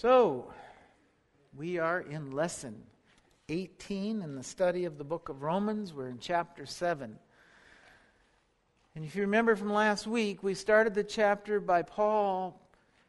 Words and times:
So, 0.00 0.46
we 1.56 1.78
are 1.78 1.98
in 1.98 2.30
lesson 2.30 2.84
18 3.48 4.22
in 4.22 4.36
the 4.36 4.44
study 4.44 4.84
of 4.84 4.96
the 4.96 5.02
book 5.02 5.28
of 5.28 5.42
Romans. 5.42 5.92
We're 5.92 6.06
in 6.06 6.20
chapter 6.20 6.66
7. 6.66 7.18
And 8.94 9.04
if 9.04 9.16
you 9.16 9.22
remember 9.22 9.56
from 9.56 9.72
last 9.72 10.06
week, 10.06 10.40
we 10.44 10.54
started 10.54 10.94
the 10.94 11.02
chapter 11.02 11.58
by 11.58 11.82
Paul. 11.82 12.62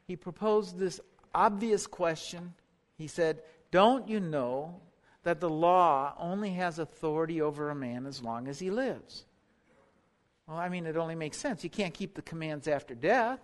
He 0.08 0.16
proposed 0.16 0.80
this 0.80 1.00
obvious 1.36 1.86
question. 1.86 2.56
He 2.98 3.06
said, 3.06 3.44
Don't 3.70 4.08
you 4.08 4.20
know 4.20 4.82
that 5.22 5.40
the 5.40 5.48
law 5.48 6.16
only 6.18 6.54
has 6.54 6.80
authority 6.80 7.40
over 7.40 7.70
a 7.70 7.76
man 7.76 8.08
as 8.08 8.24
long 8.24 8.48
as 8.48 8.58
he 8.58 8.72
lives? 8.72 9.26
Well, 10.48 10.58
I 10.58 10.70
mean, 10.70 10.88
it 10.88 10.98
only 10.98 11.14
makes 11.14 11.38
sense. 11.38 11.64
You 11.64 11.70
can't 11.70 11.94
keep 11.94 12.16
the 12.16 12.24
commands 12.24 12.68
after 12.68 12.96
death. 12.96 13.42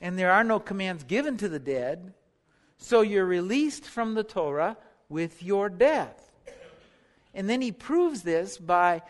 And 0.00 0.18
there 0.18 0.32
are 0.32 0.44
no 0.44 0.58
commands 0.58 1.04
given 1.04 1.36
to 1.36 1.50
the 1.50 1.58
dead. 1.58 2.14
So 2.78 3.02
you're 3.02 3.26
released 3.26 3.84
from 3.84 4.14
the 4.14 4.24
Torah 4.24 4.76
with 5.08 5.42
your 5.42 5.68
death. 5.68 6.30
And 7.34 7.48
then 7.48 7.60
he 7.60 7.72
proves 7.72 8.22
this 8.22 8.56
by 8.56 9.02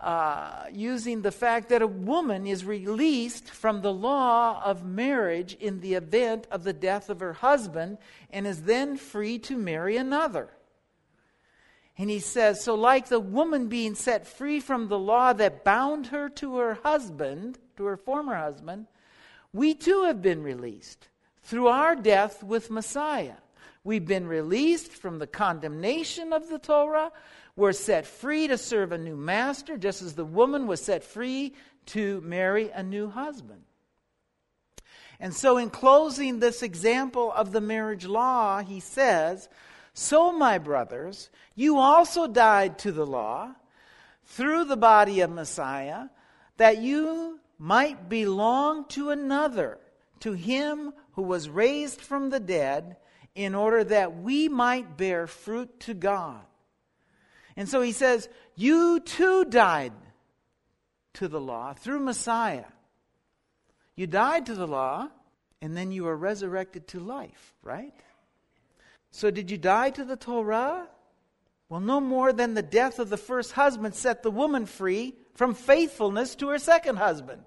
uh, 0.00 0.66
using 0.72 1.22
the 1.22 1.32
fact 1.32 1.68
that 1.68 1.82
a 1.82 1.86
woman 1.86 2.46
is 2.46 2.64
released 2.64 3.50
from 3.50 3.82
the 3.82 3.92
law 3.92 4.62
of 4.64 4.84
marriage 4.84 5.54
in 5.54 5.80
the 5.80 5.94
event 5.94 6.46
of 6.50 6.64
the 6.64 6.72
death 6.72 7.10
of 7.10 7.20
her 7.20 7.32
husband 7.32 7.98
and 8.30 8.46
is 8.46 8.62
then 8.62 8.96
free 8.96 9.38
to 9.40 9.56
marry 9.56 9.96
another. 9.96 10.48
And 11.96 12.10
he 12.10 12.18
says, 12.18 12.62
So, 12.62 12.74
like 12.74 13.08
the 13.08 13.20
woman 13.20 13.68
being 13.68 13.94
set 13.94 14.26
free 14.26 14.60
from 14.60 14.88
the 14.88 14.98
law 14.98 15.32
that 15.32 15.64
bound 15.64 16.08
her 16.08 16.28
to 16.30 16.56
her 16.56 16.74
husband, 16.82 17.58
to 17.76 17.84
her 17.84 17.96
former 17.96 18.34
husband, 18.34 18.86
we 19.52 19.74
too 19.74 20.04
have 20.04 20.20
been 20.20 20.42
released 20.42 21.08
through 21.44 21.68
our 21.68 21.94
death 21.94 22.42
with 22.42 22.70
Messiah. 22.70 23.36
We've 23.84 24.06
been 24.06 24.26
released 24.26 24.92
from 24.92 25.18
the 25.18 25.26
condemnation 25.26 26.32
of 26.32 26.48
the 26.48 26.58
Torah. 26.58 27.12
We're 27.54 27.72
set 27.72 28.06
free 28.06 28.48
to 28.48 28.56
serve 28.56 28.92
a 28.92 28.98
new 28.98 29.16
master, 29.16 29.76
just 29.76 30.00
as 30.00 30.14
the 30.14 30.24
woman 30.24 30.66
was 30.66 30.82
set 30.82 31.04
free 31.04 31.54
to 31.86 32.22
marry 32.22 32.70
a 32.70 32.82
new 32.82 33.08
husband. 33.08 33.62
And 35.20 35.34
so, 35.34 35.58
in 35.58 35.70
closing 35.70 36.40
this 36.40 36.62
example 36.62 37.30
of 37.32 37.52
the 37.52 37.60
marriage 37.60 38.06
law, 38.06 38.60
he 38.62 38.80
says, 38.80 39.48
So, 39.92 40.32
my 40.32 40.58
brothers, 40.58 41.30
you 41.54 41.78
also 41.78 42.26
died 42.26 42.78
to 42.80 42.90
the 42.90 43.06
law 43.06 43.54
through 44.24 44.64
the 44.64 44.76
body 44.76 45.20
of 45.20 45.30
Messiah, 45.30 46.06
that 46.56 46.78
you 46.78 47.38
might 47.58 48.08
belong 48.08 48.86
to 48.88 49.10
another, 49.10 49.78
to 50.20 50.32
him 50.32 50.92
who 51.14 51.22
was 51.22 51.48
raised 51.48 52.00
from 52.00 52.30
the 52.30 52.40
dead, 52.40 52.96
in 53.34 53.54
order 53.54 53.82
that 53.82 54.16
we 54.16 54.48
might 54.48 54.96
bear 54.96 55.26
fruit 55.26 55.80
to 55.80 55.94
God. 55.94 56.40
And 57.56 57.68
so 57.68 57.82
he 57.82 57.92
says, 57.92 58.28
You 58.54 59.00
too 59.00 59.44
died 59.44 59.92
to 61.14 61.28
the 61.28 61.40
law 61.40 61.72
through 61.72 62.00
Messiah. 62.00 62.66
You 63.96 64.06
died 64.06 64.46
to 64.46 64.54
the 64.54 64.66
law, 64.66 65.08
and 65.60 65.76
then 65.76 65.92
you 65.92 66.04
were 66.04 66.16
resurrected 66.16 66.88
to 66.88 67.00
life, 67.00 67.54
right? 67.62 67.94
So 69.10 69.30
did 69.30 69.50
you 69.50 69.58
die 69.58 69.90
to 69.90 70.04
the 70.04 70.16
Torah? 70.16 70.88
Well, 71.68 71.80
no 71.80 72.00
more 72.00 72.32
than 72.32 72.54
the 72.54 72.62
death 72.62 72.98
of 72.98 73.08
the 73.08 73.16
first 73.16 73.52
husband 73.52 73.94
set 73.94 74.22
the 74.22 74.30
woman 74.30 74.66
free 74.66 75.14
from 75.34 75.54
faithfulness 75.54 76.34
to 76.36 76.48
her 76.48 76.58
second 76.58 76.96
husband. 76.96 77.42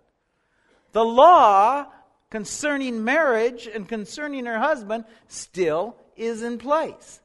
The 0.94 1.06
law 1.06 1.88
concerning 2.30 3.04
marriage 3.04 3.68
and 3.68 3.88
concerning 3.88 4.46
her 4.46 4.60
husband 4.60 5.06
still 5.28 5.96
is 6.16 6.44
in 6.44 6.58
place. 6.58 7.22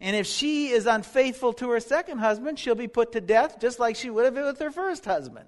And 0.00 0.16
if 0.16 0.26
she 0.26 0.70
is 0.70 0.86
unfaithful 0.86 1.52
to 1.54 1.70
her 1.70 1.80
second 1.80 2.18
husband, 2.18 2.58
she'll 2.58 2.74
be 2.74 2.88
put 2.88 3.12
to 3.12 3.20
death 3.20 3.60
just 3.60 3.78
like 3.78 3.96
she 3.96 4.10
would 4.10 4.24
have 4.24 4.34
been 4.34 4.44
with 4.44 4.58
her 4.58 4.72
first 4.72 5.04
husband. 5.04 5.46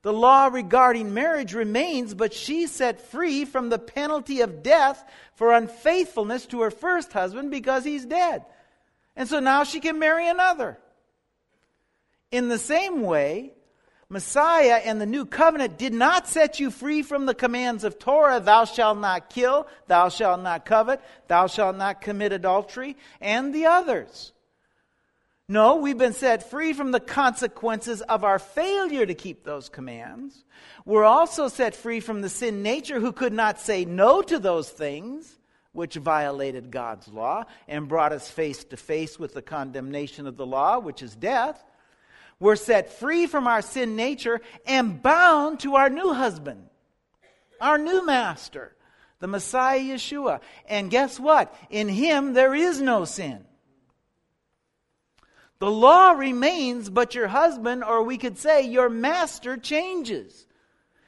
The 0.00 0.12
law 0.12 0.46
regarding 0.46 1.12
marriage 1.12 1.52
remains, 1.52 2.14
but 2.14 2.32
she's 2.32 2.70
set 2.70 3.00
free 3.00 3.44
from 3.44 3.68
the 3.68 3.78
penalty 3.78 4.40
of 4.40 4.62
death 4.62 5.04
for 5.34 5.52
unfaithfulness 5.52 6.46
to 6.46 6.60
her 6.62 6.70
first 6.70 7.12
husband 7.12 7.50
because 7.50 7.84
he's 7.84 8.06
dead. 8.06 8.44
And 9.14 9.28
so 9.28 9.40
now 9.40 9.64
she 9.64 9.80
can 9.80 9.98
marry 9.98 10.28
another. 10.28 10.78
In 12.30 12.48
the 12.48 12.58
same 12.58 13.02
way, 13.02 13.55
Messiah 14.08 14.80
and 14.84 15.00
the 15.00 15.06
new 15.06 15.26
covenant 15.26 15.78
did 15.78 15.92
not 15.92 16.28
set 16.28 16.60
you 16.60 16.70
free 16.70 17.02
from 17.02 17.26
the 17.26 17.34
commands 17.34 17.82
of 17.82 17.98
Torah 17.98 18.38
thou 18.38 18.64
shalt 18.64 18.98
not 18.98 19.30
kill, 19.30 19.66
thou 19.88 20.08
shalt 20.08 20.42
not 20.42 20.64
covet, 20.64 21.00
thou 21.26 21.48
shalt 21.48 21.76
not 21.76 22.00
commit 22.00 22.32
adultery, 22.32 22.96
and 23.20 23.52
the 23.52 23.66
others. 23.66 24.32
No, 25.48 25.76
we've 25.76 25.98
been 25.98 26.12
set 26.12 26.50
free 26.50 26.72
from 26.72 26.90
the 26.90 27.00
consequences 27.00 28.00
of 28.02 28.24
our 28.24 28.38
failure 28.38 29.06
to 29.06 29.14
keep 29.14 29.44
those 29.44 29.68
commands. 29.68 30.44
We're 30.84 31.04
also 31.04 31.48
set 31.48 31.76
free 31.76 32.00
from 32.00 32.20
the 32.20 32.28
sin 32.28 32.62
nature 32.62 33.00
who 33.00 33.12
could 33.12 33.32
not 33.32 33.60
say 33.60 33.84
no 33.84 34.22
to 34.22 34.38
those 34.38 34.68
things 34.68 35.38
which 35.72 35.94
violated 35.94 36.70
God's 36.70 37.06
law 37.06 37.44
and 37.68 37.86
brought 37.88 38.12
us 38.12 38.30
face 38.30 38.64
to 38.64 38.76
face 38.76 39.18
with 39.18 39.34
the 39.34 39.42
condemnation 39.42 40.26
of 40.26 40.36
the 40.36 40.46
law, 40.46 40.78
which 40.78 41.02
is 41.02 41.14
death. 41.14 41.62
We're 42.38 42.56
set 42.56 42.92
free 42.92 43.26
from 43.26 43.46
our 43.46 43.62
sin 43.62 43.96
nature 43.96 44.40
and 44.66 45.02
bound 45.02 45.60
to 45.60 45.76
our 45.76 45.88
new 45.88 46.12
husband, 46.12 46.68
our 47.60 47.78
new 47.78 48.04
master, 48.04 48.76
the 49.20 49.26
Messiah 49.26 49.80
Yeshua. 49.80 50.40
And 50.68 50.90
guess 50.90 51.18
what? 51.18 51.54
In 51.70 51.88
him 51.88 52.34
there 52.34 52.54
is 52.54 52.80
no 52.80 53.04
sin. 53.04 53.44
The 55.58 55.70
law 55.70 56.10
remains, 56.10 56.90
but 56.90 57.14
your 57.14 57.28
husband, 57.28 57.82
or 57.82 58.02
we 58.02 58.18
could 58.18 58.36
say 58.36 58.62
your 58.62 58.90
master, 58.90 59.56
changes. 59.56 60.46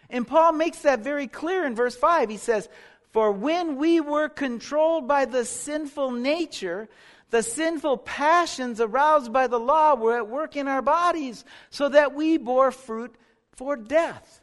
And 0.09 0.27
Paul 0.27 0.53
makes 0.53 0.79
that 0.81 1.01
very 1.01 1.27
clear 1.27 1.67
in 1.67 1.75
verse 1.75 1.95
5. 1.95 2.31
He 2.31 2.39
says, 2.39 2.67
For 3.13 3.31
when 3.31 3.77
we 3.77 4.01
were 4.01 4.31
controlled 4.31 5.07
by 5.07 5.27
the 5.27 5.45
sinful 5.45 6.13
nature, 6.13 6.89
the 7.31 7.43
sinful 7.43 7.99
passions 7.99 8.81
aroused 8.81 9.33
by 9.33 9.47
the 9.47 9.61
law 9.61 9.95
were 9.95 10.17
at 10.17 10.29
work 10.29 10.57
in 10.57 10.69
our 10.69 10.83
bodies 10.83 11.45
so 11.71 11.89
that 11.89 12.15
we 12.15 12.39
bore 12.39 12.71
fruit 12.71 13.15
for 13.53 13.77
death. 13.77 14.41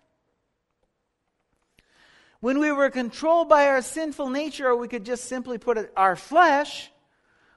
When 2.42 2.60
we 2.60 2.72
were 2.72 2.92
controlled 2.92 3.50
by 3.50 3.68
our 3.68 3.82
sinful 3.82 4.30
nature, 4.30 4.68
or 4.68 4.76
we 4.76 4.88
could 4.88 5.04
just 5.04 5.26
simply 5.26 5.58
put 5.58 5.80
it, 5.80 5.92
our 5.98 6.16
flesh, 6.16 6.92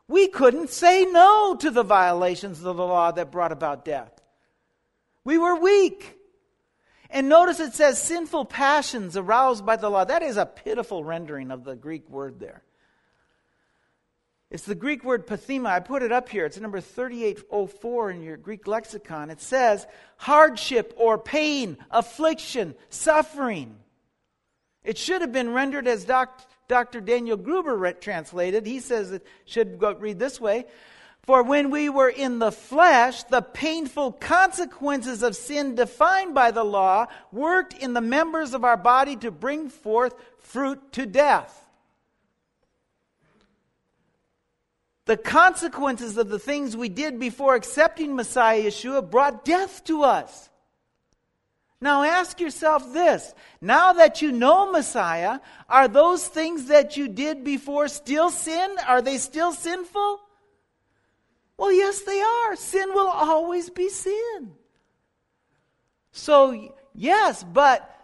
we 0.06 0.28
couldn't 0.28 0.71
say 0.71 1.05
no 1.05 1.56
to 1.56 1.71
the 1.71 1.83
violations 1.83 2.65
of 2.65 2.77
the 2.77 2.87
law 2.87 3.11
that 3.11 3.31
brought 3.31 3.53
about 3.53 3.84
death. 3.84 4.12
We 5.25 5.37
were 5.37 5.56
weak. 5.56 6.17
And 7.11 7.28
notice 7.28 7.61
it 7.61 7.75
says 7.75 8.00
sinful 8.00 8.47
passions 8.47 9.17
aroused 9.17 9.67
by 9.67 9.77
the 9.77 9.91
law. 9.91 10.05
That 10.05 10.22
is 10.22 10.38
a 10.38 10.47
pitiful 10.47 11.05
rendering 11.05 11.50
of 11.50 11.65
the 11.65 11.77
Greek 11.77 12.09
word 12.09 12.41
there. 12.41 12.62
It's 14.50 14.64
the 14.64 14.75
Greek 14.75 15.04
word 15.04 15.26
pathema. 15.26 15.66
I 15.66 15.81
put 15.81 16.03
it 16.03 16.10
up 16.10 16.31
here. 16.31 16.47
It's 16.47 16.59
number 16.59 16.81
3804 16.81 18.10
in 18.10 18.22
your 18.22 18.38
Greek 18.38 18.66
lexicon. 18.66 19.28
It 19.28 19.42
says 19.42 19.86
hardship 20.16 20.94
or 20.97 21.19
pain, 21.19 21.76
affliction, 21.91 22.75
suffering. 22.88 23.76
It 24.84 24.97
should 24.97 25.20
have 25.20 25.32
been 25.32 25.53
rendered 25.53 25.87
as 25.87 26.06
Dr. 26.06 27.00
Daniel 27.03 27.37
Gruber 27.37 27.92
translated. 27.92 28.64
He 28.64 28.81
says 28.81 29.12
it 29.12 29.26
should 29.44 29.78
go, 29.78 29.92
read 29.92 30.19
this 30.19 30.41
way 30.41 30.64
For 31.25 31.42
when 31.42 31.70
we 31.70 31.91
were 31.91 32.08
in 32.08 32.38
the 32.38 32.53
flesh, 32.53 33.25
the 33.25 33.42
painful 33.42 34.12
consequences 34.12 35.22
of 35.22 35.37
sin 35.37 35.75
defined 35.75 36.34
by 36.34 36.53
the 36.53 36.64
law 36.64 37.08
worked 37.32 37.75
in 37.75 37.92
the 37.92 38.00
members 38.00 38.54
of 38.54 38.64
our 38.64 38.78
body 38.78 39.16
to 39.16 39.31
bring 39.31 39.69
forth 39.69 40.14
fruit 40.38 40.91
to 40.92 41.04
death. 41.04 41.68
The 45.08 45.16
consequences 45.16 46.19
of 46.19 46.28
the 46.28 46.38
things 46.38 46.76
we 46.76 46.90
did 46.90 47.19
before 47.19 47.55
accepting 47.55 48.14
Messiah 48.14 48.64
Yeshua 48.64 49.10
brought 49.10 49.43
death 49.43 49.82
to 49.84 50.02
us. 50.02 50.50
Now 51.81 52.02
ask 52.02 52.38
yourself 52.38 52.93
this. 52.93 53.34
Now 53.62 53.94
that 53.94 54.20
you 54.20 54.32
know 54.32 54.70
Messiah, 54.70 55.40
are 55.66 55.88
those 55.88 56.28
things 56.28 56.66
that 56.66 56.99
you 56.99 57.08
did 57.08 57.43
before 57.43 57.88
still 57.88 58.28
sin? 58.28 58.76
Are 58.87 59.00
they 59.00 59.16
still 59.16 59.55
sinful? 59.55 60.20
Well, 61.56 61.72
yes, 61.72 62.02
they 62.02 62.20
are. 62.20 62.56
Sin 62.56 62.90
will 62.93 63.08
always 63.08 63.70
be 63.70 63.88
sin. 63.88 64.52
So, 66.12 66.75
yes, 66.94 67.43
but 67.44 67.99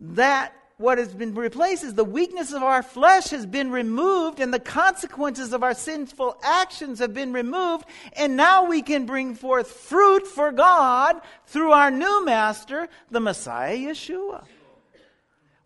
that 0.00 0.54
what 0.76 0.98
has 0.98 1.14
been 1.14 1.34
replaced 1.34 1.84
is 1.84 1.94
the 1.94 2.04
weakness 2.04 2.52
of 2.52 2.62
our 2.62 2.82
flesh 2.82 3.30
has 3.30 3.46
been 3.46 3.70
removed 3.70 4.40
and 4.40 4.52
the 4.52 4.58
consequences 4.58 5.52
of 5.52 5.62
our 5.62 5.74
sinful 5.74 6.36
actions 6.42 6.98
have 6.98 7.14
been 7.14 7.32
removed. 7.32 7.84
And 8.14 8.36
now 8.36 8.66
we 8.68 8.82
can 8.82 9.06
bring 9.06 9.36
forth 9.36 9.70
fruit 9.70 10.26
for 10.26 10.50
God 10.50 11.20
through 11.46 11.72
our 11.72 11.90
new 11.90 12.24
master, 12.24 12.88
the 13.10 13.20
Messiah 13.20 13.76
Yeshua. 13.76 14.44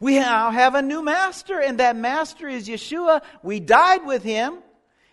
We 0.01 0.17
now 0.17 0.51
have 0.51 0.75
a 0.75 0.83
new 0.83 1.03
master, 1.03 1.61
and 1.61 1.79
that 1.79 1.97
master 1.97 2.47
is 2.47 2.69
Yeshua. 2.69 3.23
We 3.43 3.59
died 3.59 4.07
with 4.07 4.23
him, 4.23 4.59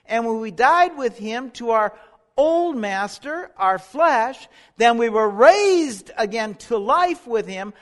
and 0.06 0.26
when 0.28 0.40
we 0.40 0.52
died 0.52 0.96
with 0.96 1.18
him 1.18 1.50
to 1.52 1.72
our 1.72 1.98
old 2.38 2.76
master, 2.76 3.50
our 3.58 3.80
flesh, 3.80 4.48
then 4.78 4.98
we 4.98 5.10
were 5.10 5.30
raised 5.30 6.12
again 6.18 6.54
to 6.56 6.78
life 6.78 7.26
with 7.26 7.48
him, 7.48 7.74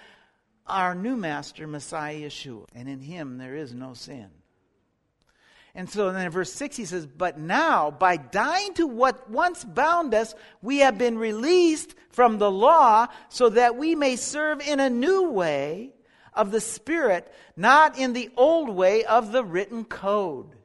our 0.68 0.95
new 0.95 1.15
master, 1.15 1.68
Messiah 1.68 2.21
Yeshua. 2.21 2.65
And 2.74 2.88
in 2.88 3.01
him 3.01 3.38
there 3.38 3.56
is 3.56 3.74
no 3.74 3.94
sin. 3.94 4.30
And 5.75 5.89
so 5.89 6.12
then 6.12 6.25
in 6.25 6.31
verse 6.31 6.54
6 6.54 6.77
he 6.77 6.86
says, 6.86 7.07
But 7.07 7.39
now, 7.39 7.89
by 7.89 8.18
dying 8.18 8.74
to 8.75 8.86
what 8.86 9.30
once 9.30 9.63
bound 9.63 10.13
us, 10.13 10.36
we 10.62 10.80
have 10.80 10.98
been 10.98 11.18
released 11.18 11.95
from 12.10 12.38
the 12.38 12.51
law 12.51 13.07
so 13.30 13.50
that 13.50 13.75
we 13.75 13.95
may 13.95 14.15
serve 14.15 14.62
in 14.62 14.80
a 14.80 14.89
new 14.89 15.31
way 15.31 15.92
of 16.33 16.51
the 16.51 16.62
Spirit, 16.62 17.31
not 17.56 17.98
in 17.98 18.13
the 18.13 18.30
old 18.38 18.69
way 18.69 19.04
of 19.04 19.31
the 19.31 19.44
written 19.44 19.83
code. 19.83 20.56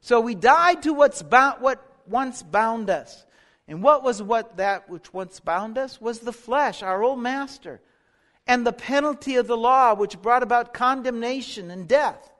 So 0.00 0.20
we 0.20 0.34
died 0.34 0.82
to 0.82 0.92
what's 0.92 1.22
bound, 1.22 1.60
what 1.62 1.84
once 2.06 2.42
bound 2.42 2.90
us. 2.90 3.24
And 3.68 3.82
what 3.82 4.02
was 4.02 4.20
what 4.20 4.56
that 4.56 4.88
which 4.88 5.12
once 5.12 5.40
bound 5.40 5.78
us? 5.78 6.00
Was 6.00 6.20
the 6.20 6.32
flesh, 6.32 6.82
our 6.82 7.02
old 7.02 7.20
master, 7.20 7.80
and 8.46 8.66
the 8.66 8.72
penalty 8.72 9.36
of 9.36 9.46
the 9.46 9.56
law, 9.56 9.94
which 9.94 10.20
brought 10.20 10.42
about 10.42 10.74
condemnation 10.74 11.70
and 11.70 11.86
death. 11.86 12.30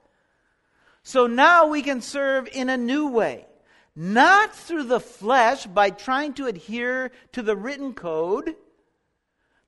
So 1.02 1.26
now 1.26 1.66
we 1.66 1.82
can 1.82 2.00
serve 2.00 2.48
in 2.52 2.68
a 2.68 2.76
new 2.76 3.08
way, 3.08 3.46
not 3.94 4.54
through 4.54 4.84
the 4.84 5.00
flesh 5.00 5.66
by 5.66 5.90
trying 5.90 6.34
to 6.34 6.46
adhere 6.46 7.10
to 7.32 7.42
the 7.42 7.56
written 7.56 7.92
code, 7.92 8.54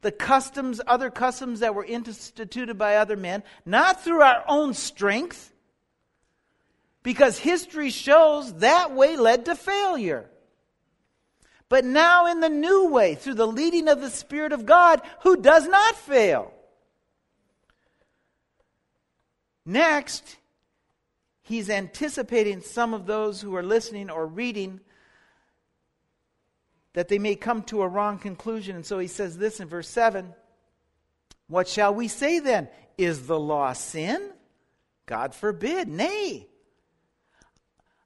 the 0.00 0.12
customs, 0.12 0.80
other 0.86 1.10
customs 1.10 1.60
that 1.60 1.74
were 1.74 1.84
instituted 1.84 2.78
by 2.78 2.96
other 2.96 3.16
men, 3.16 3.42
not 3.64 4.04
through 4.04 4.22
our 4.22 4.44
own 4.46 4.74
strength, 4.74 5.52
because 7.02 7.38
history 7.38 7.90
shows 7.90 8.54
that 8.54 8.92
way 8.92 9.16
led 9.16 9.44
to 9.46 9.54
failure. 9.54 10.30
But 11.68 11.84
now 11.84 12.26
in 12.26 12.40
the 12.40 12.48
new 12.48 12.88
way, 12.88 13.14
through 13.14 13.34
the 13.34 13.46
leading 13.46 13.88
of 13.88 14.00
the 14.00 14.10
Spirit 14.10 14.52
of 14.52 14.66
God, 14.66 15.00
who 15.22 15.36
does 15.36 15.66
not 15.66 15.96
fail. 15.96 16.52
Next, 19.66 20.36
he's 21.42 21.70
anticipating 21.70 22.60
some 22.60 22.92
of 22.92 23.06
those 23.06 23.40
who 23.40 23.56
are 23.56 23.62
listening 23.62 24.10
or 24.10 24.26
reading 24.26 24.80
that 26.92 27.08
they 27.08 27.18
may 27.18 27.34
come 27.34 27.62
to 27.64 27.82
a 27.82 27.88
wrong 27.88 28.18
conclusion. 28.18 28.76
And 28.76 28.86
so 28.86 28.98
he 28.98 29.08
says 29.08 29.36
this 29.36 29.60
in 29.60 29.68
verse 29.68 29.88
7 29.88 30.34
What 31.48 31.68
shall 31.68 31.94
we 31.94 32.08
say 32.08 32.38
then? 32.38 32.68
Is 32.96 33.26
the 33.26 33.38
law 33.38 33.72
sin? 33.72 34.30
God 35.06 35.34
forbid. 35.34 35.88
Nay. 35.88 36.46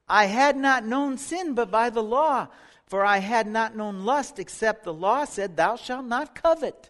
I 0.07 0.25
had 0.25 0.57
not 0.57 0.85
known 0.85 1.17
sin 1.17 1.53
but 1.53 1.69
by 1.69 1.91
the 1.91 2.01
law, 2.01 2.47
for 2.89 3.05
I 3.05 3.19
had 3.19 3.47
not 3.47 3.75
known 3.75 4.03
lust 4.03 4.39
except 4.39 4.83
the 4.83 4.93
law 4.93 5.25
said, 5.25 5.55
Thou 5.55 5.75
shalt 5.75 6.05
not 6.05 6.35
covet. 6.35 6.89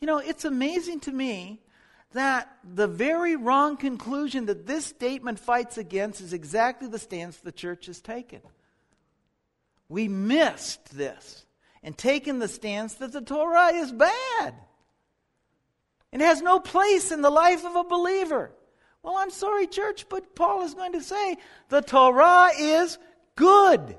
You 0.00 0.06
know, 0.06 0.18
it's 0.18 0.44
amazing 0.44 1.00
to 1.00 1.12
me 1.12 1.60
that 2.12 2.48
the 2.64 2.86
very 2.86 3.36
wrong 3.36 3.76
conclusion 3.76 4.46
that 4.46 4.66
this 4.66 4.86
statement 4.86 5.38
fights 5.38 5.78
against 5.78 6.20
is 6.20 6.32
exactly 6.32 6.88
the 6.88 6.98
stance 6.98 7.36
the 7.36 7.52
church 7.52 7.86
has 7.86 8.00
taken. 8.00 8.40
We 9.88 10.06
missed 10.06 10.96
this 10.96 11.44
and 11.82 11.98
taken 11.98 12.38
the 12.38 12.48
stance 12.48 12.94
that 12.94 13.12
the 13.12 13.20
Torah 13.20 13.72
is 13.74 13.90
bad. 13.90 14.54
It 16.12 16.20
has 16.20 16.40
no 16.40 16.60
place 16.60 17.10
in 17.10 17.20
the 17.20 17.30
life 17.30 17.64
of 17.64 17.74
a 17.74 17.84
believer. 17.84 18.52
Well, 19.02 19.16
I'm 19.16 19.30
sorry, 19.30 19.66
church, 19.66 20.08
but 20.08 20.36
Paul 20.36 20.62
is 20.62 20.74
going 20.74 20.92
to 20.92 21.02
say 21.02 21.36
the 21.68 21.80
Torah 21.80 22.50
is 22.56 22.98
good. 23.34 23.96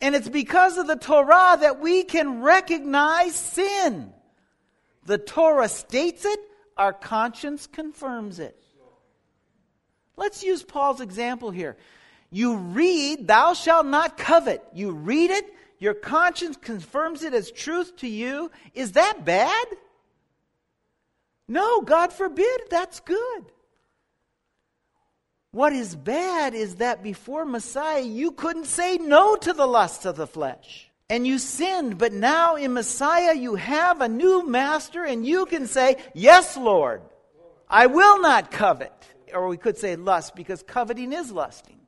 And 0.00 0.14
it's 0.14 0.28
because 0.28 0.78
of 0.78 0.86
the 0.86 0.96
Torah 0.96 1.58
that 1.60 1.80
we 1.80 2.04
can 2.04 2.42
recognize 2.42 3.34
sin. 3.34 4.12
The 5.04 5.18
Torah 5.18 5.68
states 5.68 6.24
it, 6.24 6.40
our 6.76 6.92
conscience 6.92 7.66
confirms 7.66 8.38
it. 8.38 8.56
Let's 10.16 10.42
use 10.42 10.62
Paul's 10.62 11.00
example 11.00 11.50
here. 11.50 11.76
You 12.30 12.56
read, 12.56 13.26
Thou 13.26 13.54
shalt 13.54 13.86
not 13.86 14.16
covet. 14.16 14.62
You 14.74 14.92
read 14.92 15.30
it, 15.30 15.52
your 15.78 15.94
conscience 15.94 16.56
confirms 16.56 17.22
it 17.22 17.34
as 17.34 17.50
truth 17.50 17.96
to 17.98 18.08
you. 18.08 18.50
Is 18.74 18.92
that 18.92 19.24
bad? 19.24 19.66
No, 21.48 21.80
God 21.80 22.12
forbid, 22.12 22.60
that's 22.70 23.00
good. 23.00 23.44
What 25.52 25.72
is 25.72 25.96
bad 25.96 26.54
is 26.54 26.76
that 26.76 27.02
before 27.02 27.44
Messiah, 27.44 28.02
you 28.02 28.30
couldn't 28.32 28.66
say 28.66 28.98
no 28.98 29.34
to 29.36 29.52
the 29.52 29.66
lusts 29.66 30.04
of 30.04 30.16
the 30.16 30.26
flesh. 30.26 30.90
And 31.08 31.26
you 31.26 31.38
sinned, 31.38 31.98
but 31.98 32.12
now 32.12 32.54
in 32.54 32.72
Messiah, 32.72 33.34
you 33.34 33.56
have 33.56 34.00
a 34.00 34.08
new 34.08 34.46
master, 34.46 35.04
and 35.04 35.26
you 35.26 35.44
can 35.46 35.66
say, 35.66 35.96
Yes, 36.14 36.56
Lord, 36.56 37.02
I 37.68 37.86
will 37.86 38.20
not 38.20 38.52
covet. 38.52 38.92
Or 39.34 39.48
we 39.48 39.56
could 39.56 39.76
say 39.76 39.96
lust, 39.96 40.36
because 40.36 40.62
coveting 40.62 41.12
is 41.12 41.32
lusting. 41.32 41.80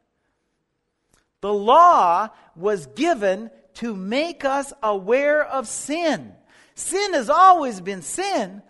The 1.41 1.53
law 1.53 2.31
was 2.57 2.87
given 2.87 3.51
to 3.75 3.95
make 3.95 4.45
us 4.45 4.73
aware 4.83 5.45
of 5.45 5.69
sin. 5.69 6.35
Sin 6.75 7.15
has 7.15 7.31
always 7.31 7.81
been 7.81 8.03
sin, 8.03 8.63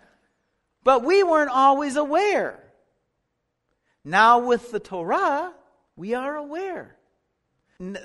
but 0.83 1.03
we 1.03 1.23
weren't 1.23 1.51
always 1.51 1.95
aware. 1.95 2.62
Now, 4.05 4.39
with 4.39 4.71
the 4.71 4.79
Torah, 4.79 5.53
we 5.95 6.13
are 6.13 6.35
aware. 6.35 6.97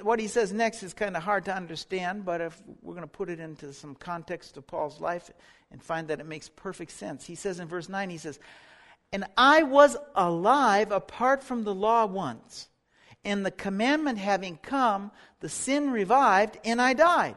What 0.02 0.20
he 0.20 0.28
says 0.28 0.52
next 0.52 0.82
is 0.82 0.94
kind 0.94 1.16
of 1.16 1.22
hard 1.22 1.44
to 1.46 1.54
understand, 1.54 2.24
but 2.24 2.40
if 2.40 2.60
we're 2.82 2.94
going 2.94 3.06
to 3.06 3.08
put 3.08 3.28
it 3.28 3.40
into 3.40 3.72
some 3.72 3.94
context 3.94 4.56
of 4.56 4.66
Paul's 4.66 5.00
life 5.00 5.30
and 5.70 5.82
find 5.82 6.08
that 6.08 6.20
it 6.20 6.26
makes 6.26 6.48
perfect 6.48 6.92
sense. 6.92 7.24
He 7.24 7.34
says 7.34 7.60
in 7.60 7.68
verse 7.68 7.88
9, 7.88 8.10
he 8.10 8.18
says, 8.18 8.38
And 9.12 9.24
I 9.36 9.64
was 9.64 9.96
alive 10.14 10.90
apart 10.90 11.42
from 11.42 11.64
the 11.64 11.74
law 11.74 12.06
once, 12.06 12.68
and 13.24 13.44
the 13.44 13.50
commandment 13.50 14.18
having 14.18 14.56
come, 14.56 15.10
the 15.40 15.48
sin 15.48 15.90
revived, 15.90 16.58
and 16.64 16.80
I 16.80 16.94
died. 16.94 17.36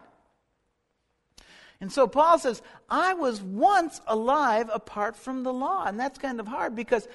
And 1.82 1.92
so 1.92 2.08
Paul 2.08 2.38
says, 2.38 2.62
I 2.90 3.16
was 3.16 3.42
once 3.42 4.00
alive 4.06 4.70
apart 4.72 5.16
from 5.16 5.42
the 5.42 5.52
law. 5.52 5.86
And 5.86 6.00
that's 6.00 6.20
kind 6.20 6.40
of 6.40 6.48
hard 6.48 6.76
because 6.76 7.08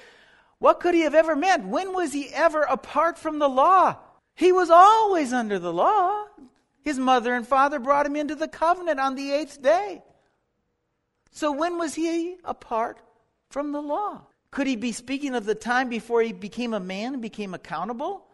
what 0.59 0.79
could 0.79 0.95
he 0.95 1.01
have 1.01 1.15
ever 1.15 1.35
meant? 1.35 1.67
When 1.67 1.93
was 1.93 2.13
he 2.13 2.29
ever 2.33 2.61
apart 2.63 3.17
from 3.17 3.39
the 3.39 3.49
law? 3.49 3.97
He 4.35 4.51
was 4.51 4.69
always 4.69 5.33
under 5.33 5.59
the 5.59 5.73
law. 5.73 6.25
His 6.81 6.97
mother 6.97 7.33
and 7.33 7.45
father 7.45 7.79
brought 7.79 8.05
him 8.05 8.15
into 8.15 8.35
the 8.35 8.47
covenant 8.47 8.99
on 8.99 9.15
the 9.15 9.31
eighth 9.31 9.61
day. 9.61 10.03
So 11.31 11.51
when 11.51 11.77
was 11.77 11.93
he 11.93 12.37
apart 12.43 12.99
from 13.49 13.71
the 13.71 13.81
law? 13.81 14.21
Could 14.51 14.67
he 14.67 14.75
be 14.75 14.91
speaking 14.91 15.35
of 15.35 15.45
the 15.45 15.55
time 15.55 15.89
before 15.89 16.21
he 16.21 16.33
became 16.33 16.73
a 16.73 16.79
man 16.79 17.13
and 17.13 17.21
became 17.21 17.53
accountable? 17.53 18.25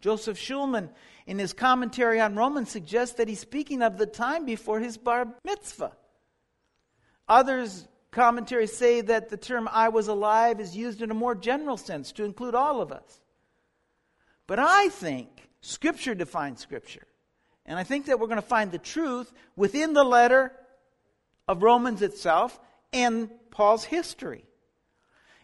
Joseph 0.00 0.38
Shulam, 0.38 0.90
in 1.26 1.38
his 1.38 1.52
commentary 1.52 2.20
on 2.20 2.36
Romans, 2.36 2.70
suggests 2.70 3.16
that 3.16 3.28
he's 3.28 3.40
speaking 3.40 3.82
of 3.82 3.98
the 3.98 4.06
time 4.06 4.44
before 4.44 4.78
his 4.78 4.98
bar 4.98 5.26
mitzvah. 5.42 5.92
Others, 7.28 7.88
commentaries 8.10 8.76
say 8.76 9.00
that 9.02 9.28
the 9.28 9.36
term 9.36 9.68
I 9.70 9.88
was 9.88 10.08
alive 10.08 10.60
is 10.60 10.76
used 10.76 11.02
in 11.02 11.10
a 11.10 11.14
more 11.14 11.34
general 11.34 11.76
sense 11.76 12.12
to 12.12 12.24
include 12.24 12.54
all 12.54 12.80
of 12.80 12.92
us. 12.92 13.20
But 14.46 14.58
I 14.58 14.88
think 14.88 15.48
Scripture 15.60 16.14
defines 16.14 16.60
Scripture. 16.60 17.06
And 17.66 17.78
I 17.78 17.82
think 17.82 18.06
that 18.06 18.20
we're 18.20 18.28
going 18.28 18.36
to 18.36 18.46
find 18.46 18.70
the 18.70 18.78
truth 18.78 19.32
within 19.56 19.92
the 19.92 20.04
letter 20.04 20.52
of 21.48 21.62
Romans 21.62 22.00
itself 22.02 22.58
and 22.92 23.28
Paul's 23.50 23.84
history. 23.84 24.44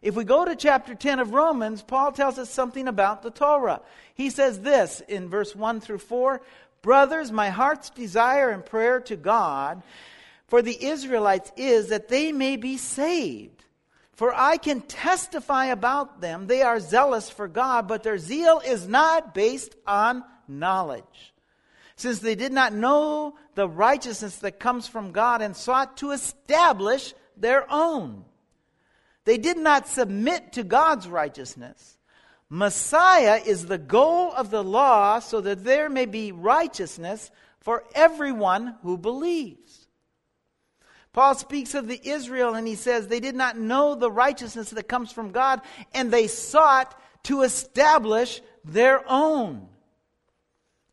If 0.00 0.16
we 0.16 0.24
go 0.24 0.44
to 0.44 0.56
chapter 0.56 0.94
10 0.94 1.20
of 1.20 1.32
Romans, 1.32 1.82
Paul 1.82 2.12
tells 2.12 2.38
us 2.38 2.50
something 2.50 2.88
about 2.88 3.22
the 3.22 3.30
Torah. 3.30 3.82
He 4.14 4.30
says 4.30 4.60
this 4.60 5.00
in 5.08 5.28
verse 5.28 5.54
1 5.54 5.80
through 5.80 5.98
4 5.98 6.40
Brothers, 6.82 7.30
my 7.30 7.50
heart's 7.50 7.90
desire 7.90 8.50
and 8.50 8.66
prayer 8.66 8.98
to 9.02 9.14
God 9.14 9.84
for 10.52 10.60
the 10.60 10.84
Israelites 10.84 11.50
is 11.56 11.88
that 11.88 12.08
they 12.08 12.30
may 12.30 12.56
be 12.56 12.76
saved. 12.76 13.64
For 14.12 14.34
I 14.34 14.58
can 14.58 14.82
testify 14.82 15.68
about 15.68 16.20
them. 16.20 16.46
They 16.46 16.60
are 16.60 16.78
zealous 16.78 17.30
for 17.30 17.48
God, 17.48 17.88
but 17.88 18.02
their 18.02 18.18
zeal 18.18 18.60
is 18.62 18.86
not 18.86 19.32
based 19.32 19.74
on 19.86 20.22
knowledge. 20.46 21.32
Since 21.96 22.18
they 22.18 22.34
did 22.34 22.52
not 22.52 22.74
know 22.74 23.34
the 23.54 23.66
righteousness 23.66 24.36
that 24.40 24.60
comes 24.60 24.86
from 24.86 25.12
God 25.12 25.40
and 25.40 25.56
sought 25.56 25.96
to 25.96 26.10
establish 26.10 27.14
their 27.34 27.64
own. 27.72 28.22
They 29.24 29.38
did 29.38 29.56
not 29.56 29.88
submit 29.88 30.52
to 30.52 30.64
God's 30.64 31.08
righteousness. 31.08 31.96
Messiah 32.50 33.40
is 33.42 33.64
the 33.64 33.78
goal 33.78 34.34
of 34.34 34.50
the 34.50 34.62
law 34.62 35.18
so 35.18 35.40
that 35.40 35.64
there 35.64 35.88
may 35.88 36.04
be 36.04 36.30
righteousness 36.30 37.30
for 37.60 37.84
everyone 37.94 38.76
who 38.82 38.98
believes. 38.98 39.81
Paul 41.12 41.34
speaks 41.34 41.74
of 41.74 41.88
the 41.88 42.00
Israel 42.02 42.54
and 42.54 42.66
he 42.66 42.74
says 42.74 43.06
they 43.06 43.20
did 43.20 43.34
not 43.34 43.58
know 43.58 43.94
the 43.94 44.10
righteousness 44.10 44.70
that 44.70 44.88
comes 44.88 45.12
from 45.12 45.30
God 45.30 45.60
and 45.92 46.10
they 46.10 46.26
sought 46.26 46.98
to 47.24 47.42
establish 47.42 48.40
their 48.64 49.04
own. 49.08 49.68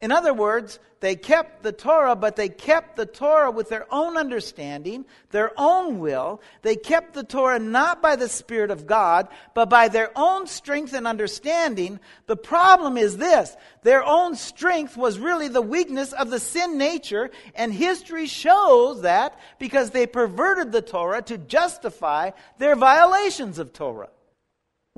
In 0.02 0.14
other 0.14 0.34
words, 0.34 0.80
they 1.02 1.18
kept 1.18 1.62
the 1.62 1.74
Torah, 1.74 2.16
but 2.16 2.38
they 2.38 2.48
kept 2.48 2.96
the 2.96 3.06
Torah 3.06 3.52
with 3.52 3.68
their 3.68 3.86
own 3.94 4.16
understanding, 4.16 5.04
their 5.32 5.52
own 5.58 6.00
will. 6.00 6.42
They 6.62 6.78
kept 6.78 7.14
the 7.14 7.24
Torah 7.24 7.60
not 7.60 8.02
by 8.02 8.16
the 8.16 8.30
Spirit 8.30 8.72
of 8.72 8.88
God, 8.88 9.28
but 9.54 9.70
by 9.70 9.90
their 9.90 10.12
own 10.16 10.48
strength 10.48 10.94
and 10.94 11.06
understanding. 11.06 12.00
The 12.28 12.38
problem 12.38 12.98
is 12.98 13.18
this 13.18 13.58
their 13.84 14.04
own 14.04 14.36
strength 14.36 14.96
was 14.96 15.20
really 15.20 15.50
the 15.50 15.62
weakness 15.62 16.14
of 16.14 16.30
the 16.30 16.40
sin 16.40 16.78
nature, 16.78 17.30
and 17.54 17.74
history 17.74 18.28
shows 18.28 19.02
that 19.02 19.38
because 19.58 19.92
they 19.92 20.08
perverted 20.08 20.72
the 20.72 20.82
Torah 20.82 21.22
to 21.24 21.38
justify 21.38 22.32
their 22.58 22.78
violations 22.78 23.60
of 23.60 23.74
Torah. 23.74 24.10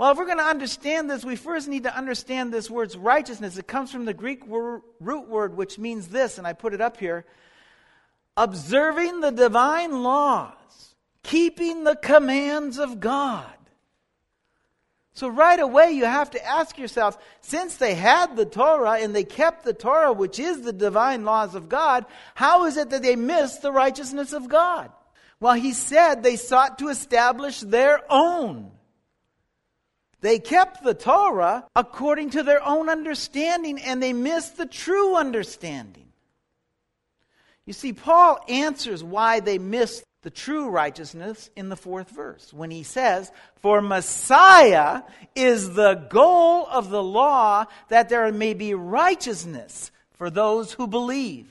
Well, 0.01 0.09
if 0.09 0.17
we're 0.17 0.25
going 0.25 0.39
to 0.39 0.43
understand 0.43 1.11
this, 1.11 1.23
we 1.23 1.35
first 1.35 1.67
need 1.67 1.83
to 1.83 1.95
understand 1.95 2.51
this 2.51 2.71
word's 2.71 2.97
righteousness. 2.97 3.59
It 3.59 3.67
comes 3.67 3.91
from 3.91 4.05
the 4.05 4.15
Greek 4.15 4.47
word, 4.47 4.81
root 4.99 5.27
word, 5.27 5.55
which 5.55 5.77
means 5.77 6.07
this, 6.07 6.39
and 6.39 6.47
I 6.47 6.53
put 6.53 6.73
it 6.73 6.81
up 6.81 6.97
here 6.97 7.23
observing 8.35 9.21
the 9.21 9.29
divine 9.29 10.01
laws, 10.01 10.95
keeping 11.21 11.83
the 11.83 11.95
commands 11.95 12.79
of 12.79 12.99
God. 12.99 13.53
So, 15.13 15.27
right 15.27 15.59
away, 15.59 15.91
you 15.91 16.05
have 16.05 16.31
to 16.31 16.43
ask 16.43 16.79
yourself 16.79 17.19
since 17.41 17.77
they 17.77 17.93
had 17.93 18.35
the 18.35 18.45
Torah 18.45 18.97
and 19.01 19.15
they 19.15 19.23
kept 19.23 19.65
the 19.65 19.71
Torah, 19.71 20.13
which 20.13 20.39
is 20.39 20.63
the 20.63 20.73
divine 20.73 21.25
laws 21.25 21.53
of 21.53 21.69
God, 21.69 22.07
how 22.33 22.65
is 22.65 22.75
it 22.75 22.89
that 22.89 23.03
they 23.03 23.15
missed 23.15 23.61
the 23.61 23.71
righteousness 23.71 24.33
of 24.33 24.49
God? 24.49 24.91
Well, 25.39 25.53
he 25.53 25.73
said 25.73 26.23
they 26.23 26.37
sought 26.37 26.79
to 26.79 26.87
establish 26.87 27.59
their 27.59 28.01
own. 28.09 28.71
They 30.21 30.37
kept 30.37 30.83
the 30.83 30.93
Torah 30.93 31.65
according 31.75 32.31
to 32.31 32.43
their 32.43 32.63
own 32.63 32.89
understanding 32.89 33.79
and 33.79 34.01
they 34.01 34.13
missed 34.13 34.55
the 34.55 34.67
true 34.67 35.15
understanding. 35.15 36.05
You 37.65 37.73
see, 37.73 37.93
Paul 37.93 38.39
answers 38.47 39.03
why 39.03 39.39
they 39.39 39.57
missed 39.57 40.03
the 40.21 40.29
true 40.29 40.69
righteousness 40.69 41.49
in 41.55 41.69
the 41.69 41.75
fourth 41.75 42.09
verse 42.09 42.53
when 42.53 42.69
he 42.69 42.83
says, 42.83 43.31
For 43.61 43.81
Messiah 43.81 45.01
is 45.35 45.73
the 45.73 45.95
goal 46.09 46.67
of 46.67 46.91
the 46.91 47.01
law 47.01 47.65
that 47.89 48.09
there 48.09 48.31
may 48.31 48.53
be 48.53 48.75
righteousness 48.75 49.91
for 50.13 50.29
those 50.29 50.73
who 50.73 50.85
believe. 50.85 51.47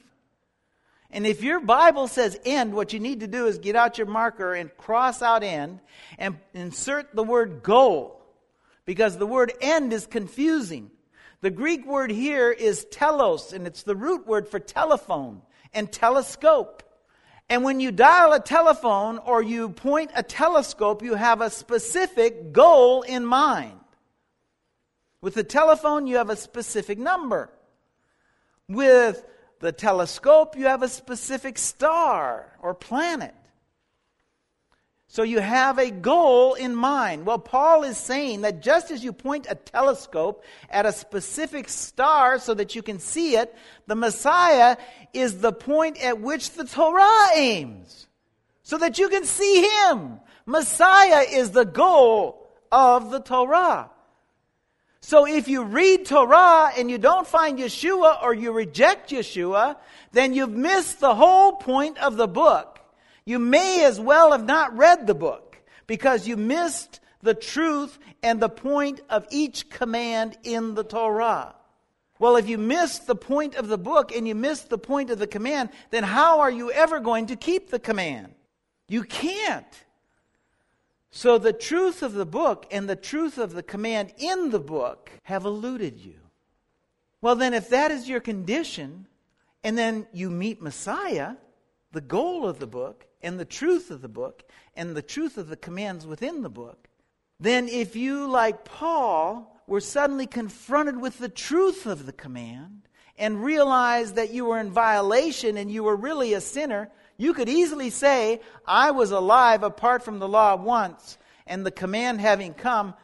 And 1.10 1.26
if 1.26 1.42
your 1.42 1.58
Bible 1.58 2.06
says 2.06 2.38
end, 2.44 2.72
what 2.72 2.92
you 2.92 3.00
need 3.00 3.20
to 3.20 3.26
do 3.26 3.46
is 3.46 3.58
get 3.58 3.74
out 3.74 3.98
your 3.98 4.06
marker 4.06 4.54
and 4.54 4.76
cross 4.76 5.22
out 5.22 5.42
end 5.42 5.80
and 6.18 6.38
insert 6.54 7.16
the 7.16 7.24
word 7.24 7.64
goal 7.64 8.19
because 8.84 9.16
the 9.16 9.26
word 9.26 9.52
end 9.60 9.92
is 9.92 10.06
confusing. 10.06 10.90
The 11.40 11.50
Greek 11.50 11.86
word 11.86 12.10
here 12.10 12.50
is 12.50 12.84
telos, 12.90 13.52
and 13.52 13.66
it's 13.66 13.82
the 13.82 13.96
root 13.96 14.26
word 14.26 14.48
for 14.48 14.58
telephone 14.58 15.42
and 15.72 15.90
telescope. 15.90 16.82
And 17.48 17.64
when 17.64 17.80
you 17.80 17.90
dial 17.90 18.32
a 18.32 18.40
telephone 18.40 19.18
or 19.18 19.42
you 19.42 19.70
point 19.70 20.12
a 20.14 20.22
telescope, 20.22 21.02
you 21.02 21.14
have 21.14 21.40
a 21.40 21.50
specific 21.50 22.52
goal 22.52 23.02
in 23.02 23.24
mind. 23.24 23.80
With 25.20 25.34
the 25.34 25.44
telephone, 25.44 26.06
you 26.06 26.16
have 26.16 26.30
a 26.30 26.36
specific 26.36 26.98
number. 26.98 27.50
With 28.68 29.24
the 29.58 29.72
telescope, 29.72 30.56
you 30.56 30.66
have 30.66 30.82
a 30.82 30.88
specific 30.88 31.58
star 31.58 32.56
or 32.62 32.74
planet. 32.74 33.34
So 35.12 35.24
you 35.24 35.40
have 35.40 35.80
a 35.80 35.90
goal 35.90 36.54
in 36.54 36.72
mind. 36.72 37.26
Well, 37.26 37.40
Paul 37.40 37.82
is 37.82 37.98
saying 37.98 38.42
that 38.42 38.62
just 38.62 38.92
as 38.92 39.02
you 39.02 39.12
point 39.12 39.48
a 39.50 39.56
telescope 39.56 40.44
at 40.70 40.86
a 40.86 40.92
specific 40.92 41.68
star 41.68 42.38
so 42.38 42.54
that 42.54 42.76
you 42.76 42.82
can 42.82 43.00
see 43.00 43.34
it, 43.34 43.52
the 43.88 43.96
Messiah 43.96 44.76
is 45.12 45.40
the 45.40 45.52
point 45.52 46.00
at 46.00 46.20
which 46.20 46.52
the 46.52 46.62
Torah 46.62 47.30
aims 47.34 48.06
so 48.62 48.78
that 48.78 49.00
you 49.00 49.08
can 49.08 49.24
see 49.24 49.68
him. 49.68 50.20
Messiah 50.46 51.26
is 51.28 51.50
the 51.50 51.64
goal 51.64 52.48
of 52.70 53.10
the 53.10 53.18
Torah. 53.18 53.90
So 55.00 55.26
if 55.26 55.48
you 55.48 55.64
read 55.64 56.06
Torah 56.06 56.70
and 56.78 56.88
you 56.88 56.98
don't 56.98 57.26
find 57.26 57.58
Yeshua 57.58 58.22
or 58.22 58.32
you 58.32 58.52
reject 58.52 59.10
Yeshua, 59.10 59.76
then 60.12 60.34
you've 60.34 60.52
missed 60.52 61.00
the 61.00 61.16
whole 61.16 61.54
point 61.54 61.98
of 61.98 62.16
the 62.16 62.28
book. 62.28 62.79
You 63.24 63.38
may 63.38 63.84
as 63.84 64.00
well 64.00 64.32
have 64.32 64.44
not 64.44 64.76
read 64.76 65.06
the 65.06 65.14
book 65.14 65.58
because 65.86 66.26
you 66.26 66.36
missed 66.36 67.00
the 67.22 67.34
truth 67.34 67.98
and 68.22 68.40
the 68.40 68.48
point 68.48 69.00
of 69.08 69.26
each 69.30 69.68
command 69.70 70.38
in 70.42 70.74
the 70.74 70.84
Torah. 70.84 71.54
Well, 72.18 72.36
if 72.36 72.48
you 72.48 72.58
missed 72.58 73.06
the 73.06 73.14
point 73.14 73.54
of 73.54 73.68
the 73.68 73.78
book 73.78 74.14
and 74.14 74.28
you 74.28 74.34
missed 74.34 74.68
the 74.68 74.78
point 74.78 75.10
of 75.10 75.18
the 75.18 75.26
command, 75.26 75.70
then 75.90 76.04
how 76.04 76.40
are 76.40 76.50
you 76.50 76.70
ever 76.70 77.00
going 77.00 77.26
to 77.26 77.36
keep 77.36 77.70
the 77.70 77.78
command? 77.78 78.34
You 78.88 79.04
can't. 79.04 79.84
So 81.10 81.38
the 81.38 81.52
truth 81.52 82.02
of 82.02 82.12
the 82.12 82.26
book 82.26 82.66
and 82.70 82.88
the 82.88 82.96
truth 82.96 83.38
of 83.38 83.52
the 83.52 83.62
command 83.62 84.12
in 84.18 84.50
the 84.50 84.60
book 84.60 85.10
have 85.24 85.44
eluded 85.44 85.98
you. 85.98 86.16
Well, 87.22 87.36
then, 87.36 87.52
if 87.52 87.68
that 87.70 87.90
is 87.90 88.08
your 88.08 88.20
condition, 88.20 89.06
and 89.62 89.76
then 89.76 90.06
you 90.12 90.30
meet 90.30 90.62
Messiah, 90.62 91.34
the 91.92 92.00
goal 92.00 92.46
of 92.46 92.58
the 92.58 92.66
book, 92.66 93.06
and 93.22 93.38
the 93.38 93.44
truth 93.44 93.90
of 93.90 94.02
the 94.02 94.08
book 94.08 94.44
and 94.74 94.96
the 94.96 95.02
truth 95.02 95.36
of 95.36 95.48
the 95.48 95.56
commands 95.56 96.06
within 96.06 96.42
the 96.42 96.50
book, 96.50 96.88
then 97.38 97.68
if 97.68 97.96
you, 97.96 98.28
like 98.28 98.64
Paul, 98.64 99.60
were 99.66 99.80
suddenly 99.80 100.26
confronted 100.26 101.00
with 101.00 101.18
the 101.18 101.28
truth 101.28 101.86
of 101.86 102.06
the 102.06 102.12
command 102.12 102.82
and 103.16 103.44
realized 103.44 104.16
that 104.16 104.32
you 104.32 104.46
were 104.46 104.58
in 104.58 104.70
violation 104.70 105.56
and 105.56 105.70
you 105.70 105.84
were 105.84 105.96
really 105.96 106.34
a 106.34 106.40
sinner, 106.40 106.90
you 107.16 107.34
could 107.34 107.48
easily 107.48 107.90
say, 107.90 108.40
I 108.66 108.90
was 108.90 109.10
alive 109.10 109.62
apart 109.62 110.02
from 110.02 110.18
the 110.18 110.28
law 110.28 110.56
once, 110.56 111.18
and 111.46 111.64
the 111.64 111.70
command 111.70 112.20
having 112.20 112.54
come, 112.54 112.94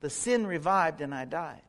the 0.00 0.10
sin 0.10 0.46
revived 0.46 1.00
and 1.00 1.14
I 1.14 1.24
died. 1.24 1.62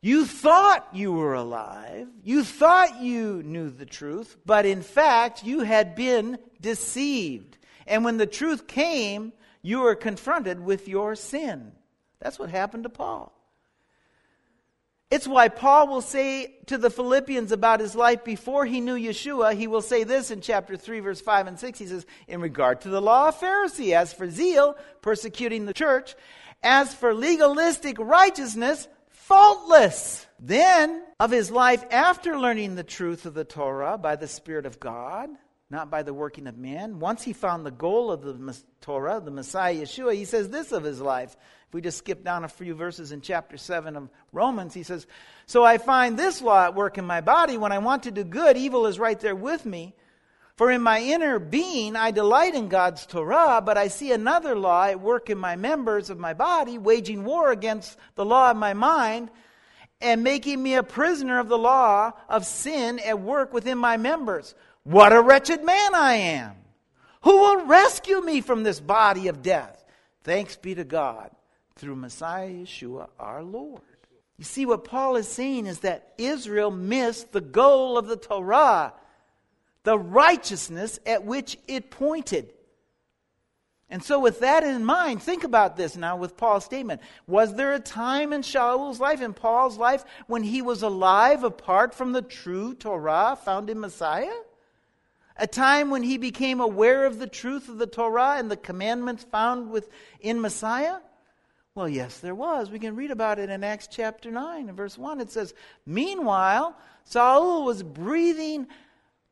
You 0.00 0.26
thought 0.26 0.88
you 0.92 1.12
were 1.12 1.34
alive. 1.34 2.08
You 2.22 2.44
thought 2.44 3.00
you 3.00 3.42
knew 3.42 3.70
the 3.70 3.86
truth, 3.86 4.36
but 4.46 4.64
in 4.64 4.82
fact, 4.82 5.44
you 5.44 5.60
had 5.60 5.96
been 5.96 6.38
deceived. 6.60 7.58
And 7.86 8.04
when 8.04 8.16
the 8.16 8.26
truth 8.26 8.68
came, 8.68 9.32
you 9.62 9.80
were 9.80 9.96
confronted 9.96 10.60
with 10.60 10.86
your 10.86 11.16
sin. 11.16 11.72
That's 12.20 12.38
what 12.38 12.50
happened 12.50 12.84
to 12.84 12.90
Paul. 12.90 13.32
It's 15.10 15.26
why 15.26 15.48
Paul 15.48 15.88
will 15.88 16.02
say 16.02 16.58
to 16.66 16.76
the 16.76 16.90
Philippians 16.90 17.50
about 17.50 17.80
his 17.80 17.96
life 17.96 18.24
before 18.24 18.66
he 18.66 18.80
knew 18.80 18.94
Yeshua, 18.94 19.54
he 19.54 19.66
will 19.66 19.80
say 19.80 20.04
this 20.04 20.30
in 20.30 20.42
chapter 20.42 20.76
3, 20.76 21.00
verse 21.00 21.20
5 21.20 21.46
and 21.46 21.58
6. 21.58 21.78
He 21.78 21.86
says, 21.86 22.04
In 22.28 22.42
regard 22.42 22.82
to 22.82 22.90
the 22.90 23.00
law 23.00 23.28
of 23.28 23.40
Pharisee, 23.40 23.94
as 23.94 24.12
for 24.12 24.28
zeal, 24.28 24.76
persecuting 25.00 25.64
the 25.64 25.72
church, 25.72 26.14
as 26.62 26.92
for 26.92 27.14
legalistic 27.14 27.98
righteousness, 27.98 28.86
faultless. 29.28 30.26
Then, 30.40 31.02
of 31.20 31.30
his 31.30 31.50
life 31.50 31.84
after 31.90 32.38
learning 32.38 32.74
the 32.74 32.82
truth 32.82 33.26
of 33.26 33.34
the 33.34 33.44
Torah 33.44 33.98
by 33.98 34.16
the 34.16 34.26
Spirit 34.26 34.64
of 34.64 34.80
God, 34.80 35.28
not 35.70 35.90
by 35.90 36.02
the 36.02 36.14
working 36.14 36.46
of 36.46 36.56
man, 36.56 36.98
once 36.98 37.22
he 37.22 37.34
found 37.34 37.66
the 37.66 37.70
goal 37.70 38.10
of 38.10 38.22
the 38.22 38.56
Torah, 38.80 39.20
the 39.22 39.30
Messiah 39.30 39.74
Yeshua, 39.74 40.14
he 40.14 40.24
says 40.24 40.48
this 40.48 40.72
of 40.72 40.82
his 40.82 41.00
life. 41.00 41.36
If 41.68 41.74
we 41.74 41.82
just 41.82 41.98
skip 41.98 42.24
down 42.24 42.44
a 42.44 42.48
few 42.48 42.74
verses 42.74 43.12
in 43.12 43.20
chapter 43.20 43.58
7 43.58 43.96
of 43.96 44.08
Romans, 44.32 44.72
he 44.72 44.82
says, 44.82 45.06
So 45.44 45.62
I 45.62 45.76
find 45.76 46.18
this 46.18 46.40
law 46.40 46.64
at 46.64 46.74
work 46.74 46.96
in 46.96 47.04
my 47.04 47.20
body. 47.20 47.58
When 47.58 47.72
I 47.72 47.78
want 47.78 48.04
to 48.04 48.10
do 48.10 48.24
good, 48.24 48.56
evil 48.56 48.86
is 48.86 48.98
right 48.98 49.20
there 49.20 49.36
with 49.36 49.66
me. 49.66 49.94
For 50.58 50.72
in 50.72 50.82
my 50.82 51.00
inner 51.00 51.38
being 51.38 51.94
I 51.94 52.10
delight 52.10 52.56
in 52.56 52.66
God's 52.66 53.06
Torah, 53.06 53.62
but 53.64 53.78
I 53.78 53.86
see 53.86 54.10
another 54.10 54.56
law 54.56 54.86
at 54.86 55.00
work 55.00 55.30
in 55.30 55.38
my 55.38 55.54
members 55.54 56.10
of 56.10 56.18
my 56.18 56.34
body, 56.34 56.78
waging 56.78 57.24
war 57.24 57.52
against 57.52 57.96
the 58.16 58.24
law 58.24 58.50
of 58.50 58.56
my 58.56 58.74
mind, 58.74 59.30
and 60.00 60.24
making 60.24 60.60
me 60.60 60.74
a 60.74 60.82
prisoner 60.82 61.38
of 61.38 61.48
the 61.48 61.56
law 61.56 62.10
of 62.28 62.44
sin 62.44 62.98
at 62.98 63.20
work 63.20 63.52
within 63.52 63.78
my 63.78 63.96
members. 63.98 64.56
What 64.82 65.12
a 65.12 65.22
wretched 65.22 65.62
man 65.62 65.94
I 65.94 66.14
am! 66.14 66.56
Who 67.22 67.38
will 67.38 67.66
rescue 67.66 68.20
me 68.20 68.40
from 68.40 68.64
this 68.64 68.80
body 68.80 69.28
of 69.28 69.42
death? 69.42 69.84
Thanks 70.24 70.56
be 70.56 70.74
to 70.74 70.82
God 70.82 71.30
through 71.76 71.94
Messiah 71.94 72.50
Yeshua 72.50 73.10
our 73.20 73.44
Lord. 73.44 73.82
You 74.36 74.44
see, 74.44 74.66
what 74.66 74.82
Paul 74.82 75.14
is 75.14 75.28
saying 75.28 75.66
is 75.66 75.80
that 75.80 76.14
Israel 76.18 76.72
missed 76.72 77.30
the 77.30 77.40
goal 77.40 77.96
of 77.96 78.08
the 78.08 78.16
Torah 78.16 78.92
the 79.88 79.98
righteousness 79.98 81.00
at 81.06 81.24
which 81.24 81.56
it 81.66 81.90
pointed. 81.90 82.52
And 83.88 84.02
so, 84.02 84.20
with 84.20 84.40
that 84.40 84.62
in 84.62 84.84
mind, 84.84 85.22
think 85.22 85.44
about 85.44 85.78
this 85.78 85.96
now 85.96 86.18
with 86.18 86.36
Paul's 86.36 86.66
statement. 86.66 87.00
Was 87.26 87.54
there 87.54 87.72
a 87.72 87.80
time 87.80 88.34
in 88.34 88.42
Shaul's 88.42 89.00
life, 89.00 89.22
in 89.22 89.32
Paul's 89.32 89.78
life, 89.78 90.04
when 90.26 90.42
he 90.42 90.60
was 90.60 90.82
alive 90.82 91.42
apart 91.42 91.94
from 91.94 92.12
the 92.12 92.20
true 92.20 92.74
Torah 92.74 93.38
found 93.42 93.70
in 93.70 93.80
Messiah? 93.80 94.36
A 95.38 95.46
time 95.46 95.88
when 95.88 96.02
he 96.02 96.18
became 96.18 96.60
aware 96.60 97.06
of 97.06 97.18
the 97.18 97.26
truth 97.26 97.70
of 97.70 97.78
the 97.78 97.86
Torah 97.86 98.34
and 98.36 98.50
the 98.50 98.58
commandments 98.58 99.24
found 99.24 99.70
within 99.70 100.42
Messiah? 100.42 100.98
Well, 101.74 101.88
yes, 101.88 102.18
there 102.18 102.34
was. 102.34 102.70
We 102.70 102.78
can 102.78 102.94
read 102.94 103.10
about 103.10 103.38
it 103.38 103.48
in 103.48 103.64
Acts 103.64 103.88
chapter 103.90 104.30
9 104.30 104.68
and 104.68 104.76
verse 104.76 104.98
1. 104.98 105.22
It 105.22 105.30
says, 105.30 105.54
Meanwhile, 105.86 106.76
Saul 107.04 107.64
was 107.64 107.82
breathing 107.82 108.66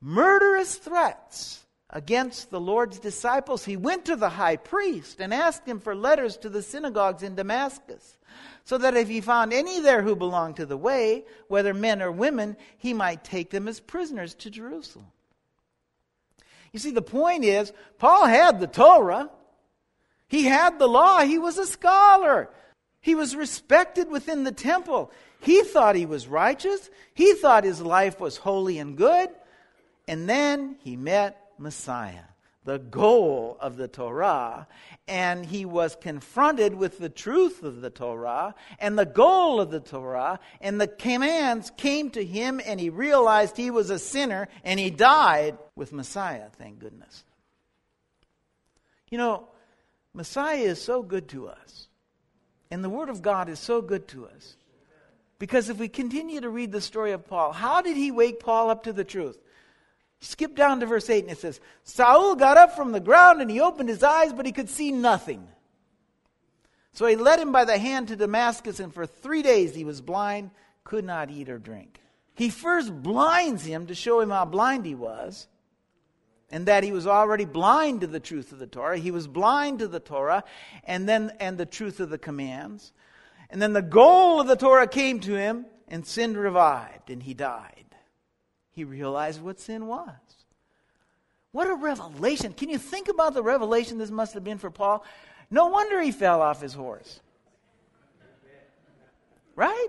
murderous 0.00 0.76
threats 0.76 1.65
against 1.91 2.50
the 2.50 2.61
Lord's 2.61 2.99
disciples. 2.99 3.65
He 3.65 3.76
went 3.76 4.07
to 4.07 4.17
the 4.17 4.29
high 4.29 4.57
priest 4.57 5.21
and 5.21 5.33
asked 5.33 5.67
him 5.67 5.81
for 5.81 5.95
letters 5.95 6.37
to 6.38 6.49
the 6.49 6.62
synagogues 6.62 7.23
in 7.23 7.35
Damascus, 7.35 8.19
so 8.65 8.79
that 8.79 8.97
if 8.97 9.09
he 9.09 9.21
found 9.21 9.53
any 9.53 9.81
there 9.81 10.03
who 10.03 10.17
belonged 10.17 10.57
to 10.57 10.67
the 10.67 10.76
way, 10.76 11.25
whether 11.49 11.73
men 11.73 12.03
or 12.03 12.11
women, 12.11 12.57
he 12.76 12.93
might 12.93 13.25
take 13.25 13.50
them 13.50 13.69
as 13.69 13.81
prisoners 13.81 14.35
to 14.35 14.50
Jerusalem. 14.50 15.07
You 16.73 16.81
see, 16.81 16.91
the 16.91 17.03
point 17.03 17.45
is, 17.45 17.73
Paul 17.99 18.26
had 18.26 18.61
the 18.61 18.67
Torah. 18.67 19.31
He 20.29 20.45
had 20.45 20.79
the 20.79 20.88
law. 20.88 21.21
He 21.21 21.38
was 21.38 21.57
a 21.57 21.67
scholar. 21.67 22.50
He 23.00 23.15
was 23.15 23.37
respected 23.37 24.11
within 24.11 24.45
the 24.45 24.53
temple. 24.53 25.12
He 25.41 25.62
thought 25.62 25.95
he 25.95 26.07
was 26.07 26.26
righteous. 26.26 26.91
He 27.15 27.35
thought 27.35 27.65
his 27.65 27.81
life 27.81 28.21
was 28.21 28.37
holy 28.37 28.79
and 28.79 28.97
good. 28.97 29.31
And 30.09 30.29
then 30.29 30.77
he 30.81 30.97
met 30.97 31.41
Messiah, 31.59 32.25
the 32.65 32.79
goal 32.79 33.57
of 33.61 33.77
the 33.77 33.89
Torah. 33.89 34.67
And 35.09 35.45
he 35.45 35.65
was 35.65 35.97
confronted 35.97 36.75
with 36.75 36.99
the 36.99 37.09
truth 37.09 37.63
of 37.63 37.81
the 37.81 37.91
Torah 37.91 38.55
and 38.79 38.99
the 38.99 39.07
goal 39.07 39.61
of 39.61 39.71
the 39.71 39.81
Torah. 39.81 40.41
And 40.61 40.81
the 40.81 40.89
commands 40.89 41.71
came 41.77 42.11
to 42.11 42.25
him, 42.25 42.61
and 42.65 42.79
he 42.79 42.91
realized 42.91 43.57
he 43.57 43.71
was 43.71 43.91
a 43.91 43.99
sinner, 43.99 44.49
and 44.65 44.79
he 44.79 44.91
died 44.91 45.59
with 45.75 45.93
Messiah, 45.93 46.49
thank 46.59 46.79
goodness. 46.79 47.25
You 49.11 49.19
know, 49.19 49.49
Messiah 50.13 50.59
is 50.59 50.81
so 50.81 51.03
good 51.03 51.29
to 51.29 51.49
us. 51.49 51.89
And 52.71 52.83
the 52.83 52.91
Word 52.91 53.09
of 53.09 53.23
God 53.23 53.49
is 53.49 53.61
so 53.61 53.81
good 53.81 54.09
to 54.09 54.27
us. 54.27 54.57
Because 55.39 55.69
if 55.69 55.79
we 55.79 55.89
continue 55.89 56.41
to 56.41 56.49
read 56.49 56.73
the 56.73 56.81
story 56.81 57.13
of 57.13 57.27
Paul, 57.27 57.53
how 57.53 57.83
did 57.83 57.97
he 57.97 58.11
wake 58.11 58.41
Paul 58.41 58.71
up 58.71 58.85
to 58.85 58.93
the 58.93 59.05
truth? 59.05 59.39
Skip 60.21 60.57
down 60.57 60.81
to 60.81 60.87
verse 60.87 61.09
8 61.11 61.25
and 61.25 61.33
it 61.33 61.39
says, 61.39 61.61
Saul 61.85 62.37
got 62.37 62.57
up 62.57 62.75
from 62.75 62.93
the 62.93 63.01
ground 63.01 63.41
and 63.41 63.51
he 63.51 63.61
opened 63.61 63.89
his 63.89 64.03
eyes, 64.03 64.33
but 64.33 64.47
he 64.47 64.53
could 64.53 64.71
see 64.71 64.93
nothing. 64.93 65.47
So 66.93 67.07
he 67.07 67.17
led 67.17 67.39
him 67.39 67.53
by 67.53 67.67
the 67.67 67.77
hand 67.77 68.09
to 68.09 68.17
Damascus, 68.17 68.81
and 68.81 68.93
for 68.93 69.07
three 69.07 69.43
days 69.43 69.75
he 69.75 69.85
was 69.85 70.01
blind, 70.01 70.51
could 70.83 71.05
not 71.05 71.31
eat 71.31 71.51
or 71.51 71.59
drink. 71.59 72.01
He 72.35 72.49
first 72.49 72.91
blinds 73.03 73.65
him 73.65 73.87
to 73.89 73.95
show 73.95 74.21
him 74.21 74.31
how 74.31 74.45
blind 74.47 74.87
he 74.87 74.95
was 74.95 75.47
and 76.51 76.67
that 76.67 76.85
he 76.85 76.93
was 76.93 77.07
already 77.07 77.45
blind 77.45 78.03
to 78.03 78.07
the 78.07 78.21
truth 78.21 78.53
of 78.53 78.59
the 78.59 78.67
Torah. 78.67 78.99
He 78.99 79.11
was 79.11 79.27
blind 79.27 79.81
to 79.81 79.89
the 79.89 80.01
Torah 80.01 80.45
and 80.85 81.09
then 81.09 81.33
and 81.41 81.59
the 81.59 81.67
truth 81.67 81.99
of 81.99 82.11
the 82.11 82.19
commands. 82.19 82.93
And 83.51 83.61
then 83.61 83.73
the 83.73 83.83
goal 83.83 84.41
of 84.41 84.47
the 84.47 84.57
Torah 84.57 84.87
came 84.87 85.21
to 85.21 85.35
him 85.35 85.67
and 85.89 86.07
sin 86.07 86.37
revived 86.37 87.11
and 87.11 87.23
he 87.23 87.35
died. 87.35 87.86
He 88.76 88.85
realized 88.85 89.40
what 89.40 89.59
sin 89.59 89.87
was. 89.87 90.11
What 91.50 91.66
a 91.66 91.75
revelation. 91.75 92.52
Can 92.52 92.68
you 92.68 92.76
think 92.76 93.09
about 93.09 93.33
the 93.33 93.42
revelation 93.42 93.97
this 93.97 94.11
must 94.11 94.35
have 94.35 94.45
been 94.45 94.59
for 94.59 94.71
Paul? 94.71 95.02
No 95.50 95.68
wonder 95.68 95.99
he 95.99 96.12
fell 96.12 96.42
off 96.42 96.61
his 96.61 96.75
horse. 96.75 97.21
Right? 99.54 99.88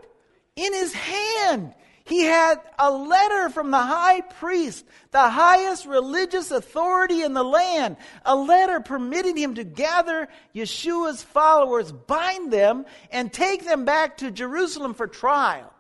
In 0.56 0.72
his 0.72 0.94
hand, 0.94 1.74
he 2.06 2.24
had 2.24 2.62
a 2.80 2.90
letter 2.90 3.50
from 3.50 3.72
the 3.72 3.78
high 3.78 4.22
priest, 4.22 4.86
the 5.12 5.30
highest 5.30 5.86
religious 5.86 6.52
authority 6.52 7.24
in 7.24 7.34
the 7.34 7.44
land, 7.44 7.98
a 8.24 8.38
letter 8.38 8.80
permitting 8.80 9.36
him 9.36 9.56
to 9.56 9.66
gather 9.66 10.30
Yeshua's 10.56 11.22
followers, 11.22 11.92
bind 11.92 12.54
them, 12.54 12.86
and 13.12 13.34
take 13.34 13.66
them 13.66 13.84
back 13.84 14.16
to 14.20 14.32
Jerusalem 14.32 14.94
for 14.94 15.08
trial. 15.08 15.74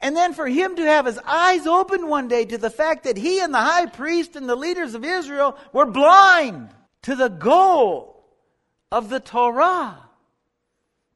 And 0.00 0.16
then 0.16 0.32
for 0.32 0.46
him 0.46 0.76
to 0.76 0.82
have 0.82 1.06
his 1.06 1.18
eyes 1.18 1.66
opened 1.66 2.08
one 2.08 2.28
day 2.28 2.44
to 2.46 2.58
the 2.58 2.70
fact 2.70 3.04
that 3.04 3.18
he 3.18 3.40
and 3.40 3.52
the 3.52 3.58
high 3.58 3.86
priest 3.86 4.34
and 4.34 4.48
the 4.48 4.56
leaders 4.56 4.94
of 4.94 5.04
Israel 5.04 5.58
were 5.72 5.86
blind 5.86 6.70
to 7.02 7.14
the 7.14 7.28
goal 7.28 8.24
of 8.90 9.10
the 9.10 9.20
Torah, 9.20 9.98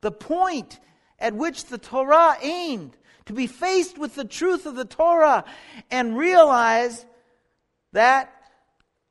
the 0.02 0.12
point 0.12 0.78
at 1.18 1.34
which 1.34 1.66
the 1.66 1.78
Torah 1.78 2.36
aimed 2.42 2.96
to 3.26 3.32
be 3.32 3.46
faced 3.46 3.96
with 3.96 4.14
the 4.14 4.24
truth 4.24 4.66
of 4.66 4.76
the 4.76 4.84
Torah 4.84 5.44
and 5.90 6.16
realize 6.16 7.06
that 7.92 8.30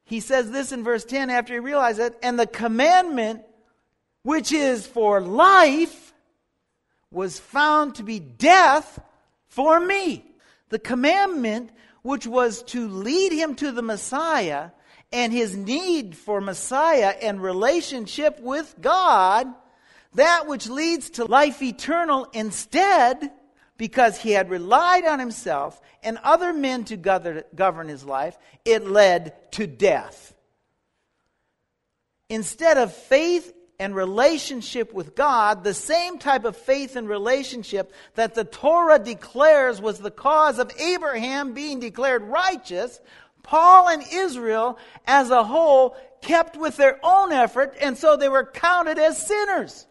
he 0.03 0.19
says 0.19 0.51
this 0.51 0.71
in 0.71 0.83
verse 0.83 1.03
10 1.03 1.31
after 1.31 1.53
he 1.53 1.59
realized 1.59 1.99
it, 1.99 2.17
and 2.21 2.37
the 2.37 2.45
commandment 2.45 3.41
which 4.21 4.51
is 4.51 4.85
for 4.85 5.19
life 5.19 6.13
was 7.09 7.39
found 7.39 7.95
to 7.95 8.03
be 8.03 8.19
death 8.19 8.99
for 9.53 9.79
me. 9.79 10.25
The 10.69 10.79
commandment 10.79 11.69
which 12.01 12.25
was 12.25 12.63
to 12.63 12.87
lead 12.87 13.31
him 13.31 13.53
to 13.55 13.71
the 13.71 13.83
Messiah 13.83 14.71
and 15.11 15.31
his 15.31 15.55
need 15.55 16.17
for 16.17 16.41
Messiah 16.41 17.13
and 17.21 17.41
relationship 17.41 18.39
with 18.39 18.73
God, 18.81 19.47
that 20.15 20.47
which 20.47 20.67
leads 20.67 21.11
to 21.11 21.25
life 21.25 21.61
eternal 21.61 22.27
instead 22.33 23.31
because 23.77 24.17
he 24.17 24.31
had 24.31 24.49
relied 24.49 25.05
on 25.05 25.19
himself 25.19 25.79
and 26.01 26.17
other 26.23 26.51
men 26.51 26.83
to 26.85 26.97
govern 26.97 27.87
his 27.87 28.03
life, 28.03 28.37
it 28.65 28.87
led 28.87 29.51
to 29.51 29.67
death. 29.67 30.33
Instead 32.27 32.77
of 32.77 32.91
faith 32.91 33.52
and 33.79 33.95
relationship 33.95 34.93
with 34.93 35.15
God, 35.15 35.63
the 35.63 35.73
same 35.73 36.17
type 36.17 36.45
of 36.45 36.55
faith 36.55 36.95
and 36.95 37.07
relationship 37.09 37.93
that 38.15 38.35
the 38.35 38.43
Torah 38.43 38.99
declares 38.99 39.81
was 39.81 39.99
the 39.99 40.11
cause 40.11 40.59
of 40.59 40.71
Abraham 40.79 41.53
being 41.53 41.79
declared 41.79 42.23
righteous, 42.23 42.99
Paul 43.41 43.89
and 43.89 44.03
Israel 44.11 44.77
as 45.05 45.29
a 45.29 45.43
whole 45.43 45.97
kept 46.21 46.55
with 46.55 46.77
their 46.77 46.99
own 47.03 47.31
effort, 47.31 47.75
and 47.81 47.97
so 47.97 48.15
they 48.15 48.29
were 48.29 48.45
counted 48.45 48.97
as 48.97 49.25
sinners. 49.25 49.85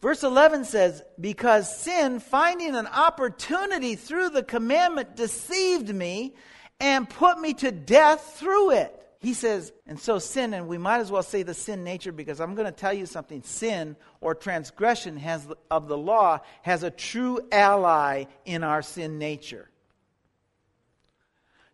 Verse 0.00 0.22
11 0.22 0.64
says, 0.64 1.02
Because 1.20 1.74
sin, 1.74 2.20
finding 2.20 2.74
an 2.74 2.86
opportunity 2.86 3.96
through 3.96 4.30
the 4.30 4.42
commandment, 4.42 5.16
deceived 5.16 5.94
me 5.94 6.34
and 6.80 7.08
put 7.08 7.40
me 7.40 7.54
to 7.54 7.72
death 7.72 8.36
through 8.38 8.72
it. 8.72 9.05
He 9.20 9.34
says, 9.34 9.72
and 9.86 9.98
so 9.98 10.18
sin, 10.18 10.52
and 10.54 10.68
we 10.68 10.78
might 10.78 11.00
as 11.00 11.10
well 11.10 11.22
say 11.22 11.42
the 11.42 11.54
sin 11.54 11.84
nature 11.84 12.12
because 12.12 12.40
I'm 12.40 12.54
going 12.54 12.66
to 12.66 12.72
tell 12.72 12.92
you 12.92 13.06
something. 13.06 13.42
Sin 13.42 13.96
or 14.20 14.34
transgression 14.34 15.16
has, 15.16 15.46
of 15.70 15.88
the 15.88 15.96
law 15.96 16.40
has 16.62 16.82
a 16.82 16.90
true 16.90 17.40
ally 17.50 18.24
in 18.44 18.62
our 18.62 18.82
sin 18.82 19.18
nature. 19.18 19.70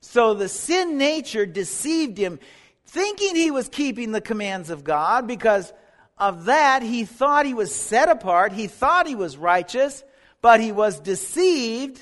So 0.00 0.35
the 0.35 0.48
sin 0.48 0.98
nature 0.98 1.46
deceived 1.46 2.18
him, 2.18 2.38
thinking 2.87 3.37
he 3.37 3.50
was 3.50 3.68
keeping 3.68 4.12
the 4.12 4.20
commands 4.20 4.70
of 4.70 4.85
God 4.85 5.26
because 5.26 5.72
of 6.18 6.44
that, 6.44 6.83
he 6.83 7.05
thought 7.05 7.46
he 7.46 7.55
was 7.55 7.74
set 7.74 8.09
apart, 8.09 8.52
he 8.52 8.66
thought 8.68 9.07
he 9.07 9.14
was 9.14 9.37
righteous, 9.37 10.05
but 10.40 10.61
he 10.61 10.70
was 10.70 11.00
deceived 11.00 12.00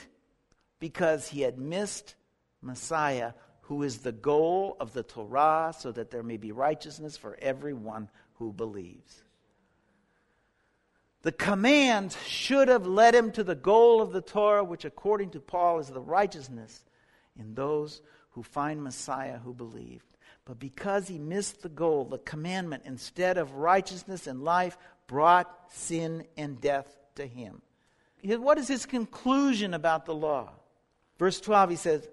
because 0.78 1.28
he 1.28 1.42
had 1.42 1.58
missed 1.58 2.14
Messiah, 2.62 3.32
who 3.70 3.84
is 3.84 3.98
the 3.98 4.10
goal 4.10 4.76
of 4.80 4.92
the 4.94 5.04
Torah, 5.04 5.72
so 5.78 5.92
that 5.92 6.10
there 6.10 6.24
may 6.24 6.36
be 6.36 6.50
righteousness 6.50 7.16
for 7.16 7.38
everyone 7.40 8.08
who 8.34 8.52
believes. 8.52 9.22
The 11.22 11.30
command 11.30 12.16
should 12.26 12.66
have 12.66 12.88
led 12.88 13.14
him 13.14 13.30
to 13.30 13.44
the 13.44 13.54
goal 13.54 14.02
of 14.02 14.10
the 14.10 14.22
Torah, 14.22 14.64
which, 14.64 14.84
according 14.84 15.30
to 15.30 15.38
Paul, 15.38 15.78
is 15.78 15.86
the 15.86 16.00
righteousness 16.00 16.82
in 17.38 17.54
those 17.54 18.02
who 18.30 18.42
find 18.42 18.82
Messiah 18.82 19.38
who 19.38 19.54
believe. 19.54 20.02
But 20.44 20.58
because 20.58 21.06
he 21.06 21.20
missed 21.20 21.62
the 21.62 21.68
goal, 21.68 22.06
the 22.06 22.18
commandment, 22.18 22.82
instead 22.86 23.38
of 23.38 23.54
righteousness 23.54 24.26
and 24.26 24.42
life, 24.42 24.76
brought 25.06 25.48
sin 25.70 26.24
and 26.36 26.60
death 26.60 26.98
to 27.14 27.24
him. 27.24 27.62
What 28.24 28.58
is 28.58 28.66
his 28.66 28.84
conclusion 28.84 29.74
about 29.74 30.06
the 30.06 30.14
law? 30.14 30.54
Verse 31.20 31.40
12, 31.40 31.70
he 31.70 31.76
says, 31.76 32.08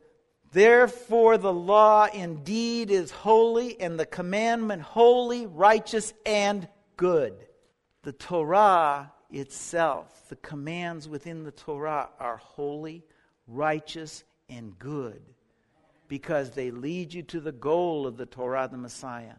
Therefore, 0.51 1.37
the 1.37 1.53
law 1.53 2.07
indeed 2.11 2.89
is 2.89 3.11
holy, 3.11 3.79
and 3.79 3.99
the 3.99 4.05
commandment 4.05 4.81
holy, 4.81 5.45
righteous, 5.45 6.13
and 6.25 6.67
good. 6.95 7.33
The 8.03 8.13
Torah 8.13 9.11
itself, 9.29 10.29
the 10.29 10.37
commands 10.37 11.09
within 11.09 11.43
the 11.43 11.51
Torah, 11.51 12.09
are 12.19 12.37
holy, 12.37 13.03
righteous, 13.47 14.23
and 14.49 14.77
good 14.79 15.21
because 16.07 16.51
they 16.51 16.71
lead 16.71 17.13
you 17.13 17.23
to 17.23 17.39
the 17.39 17.51
goal 17.51 18.07
of 18.07 18.17
the 18.17 18.25
Torah, 18.25 18.69
the 18.71 18.77
Messiah. 18.77 19.35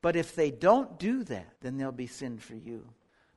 But 0.00 0.14
if 0.14 0.34
they 0.34 0.50
don't 0.50 0.98
do 0.98 1.24
that, 1.24 1.54
then 1.60 1.76
there'll 1.76 1.92
be 1.92 2.06
sin 2.06 2.38
for 2.38 2.54
you. 2.54 2.88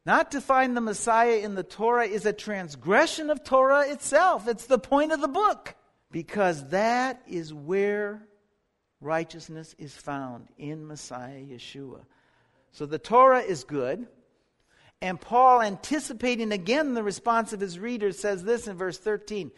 Not 0.05 0.31
to 0.31 0.41
find 0.41 0.75
the 0.75 0.81
Messiah 0.81 1.37
in 1.37 1.55
the 1.55 1.63
Torah 1.63 2.05
is 2.05 2.25
a 2.25 2.33
transgression 2.33 3.29
of 3.29 3.43
Torah 3.43 3.89
itself. 3.89 4.47
It's 4.47 4.65
the 4.65 4.79
point 4.79 5.11
of 5.11 5.21
the 5.21 5.27
book. 5.27 5.75
Because 6.11 6.67
that 6.69 7.21
is 7.27 7.53
where 7.53 8.27
righteousness 8.99 9.75
is 9.77 9.95
found 9.95 10.47
in 10.57 10.85
Messiah 10.87 11.39
Yeshua. 11.39 12.01
So 12.71 12.85
the 12.85 12.99
Torah 12.99 13.41
is 13.41 13.63
good. 13.63 14.07
And 15.01 15.19
Paul, 15.19 15.61
anticipating 15.61 16.51
again 16.51 16.93
the 16.93 17.03
response 17.03 17.53
of 17.53 17.59
his 17.59 17.79
readers, 17.79 18.19
says 18.19 18.43
this 18.43 18.67
in 18.67 18.77
verse 18.77 18.99
13 18.99 19.51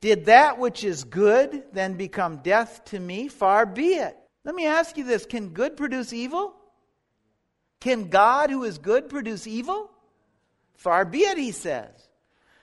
Did 0.00 0.26
that 0.26 0.58
which 0.58 0.82
is 0.82 1.04
good 1.04 1.64
then 1.72 1.94
become 1.94 2.38
death 2.38 2.84
to 2.86 2.98
me? 2.98 3.28
Far 3.28 3.66
be 3.66 3.94
it. 3.94 4.16
Let 4.44 4.54
me 4.54 4.66
ask 4.66 4.96
you 4.96 5.04
this 5.04 5.26
Can 5.26 5.50
good 5.50 5.76
produce 5.76 6.12
evil? 6.12 6.54
Can 7.80 8.08
God, 8.08 8.50
who 8.50 8.64
is 8.64 8.78
good, 8.78 9.08
produce 9.08 9.46
evil? 9.46 9.90
Far 10.74 11.04
be 11.04 11.20
it, 11.20 11.38
he 11.38 11.52
says. 11.52 12.07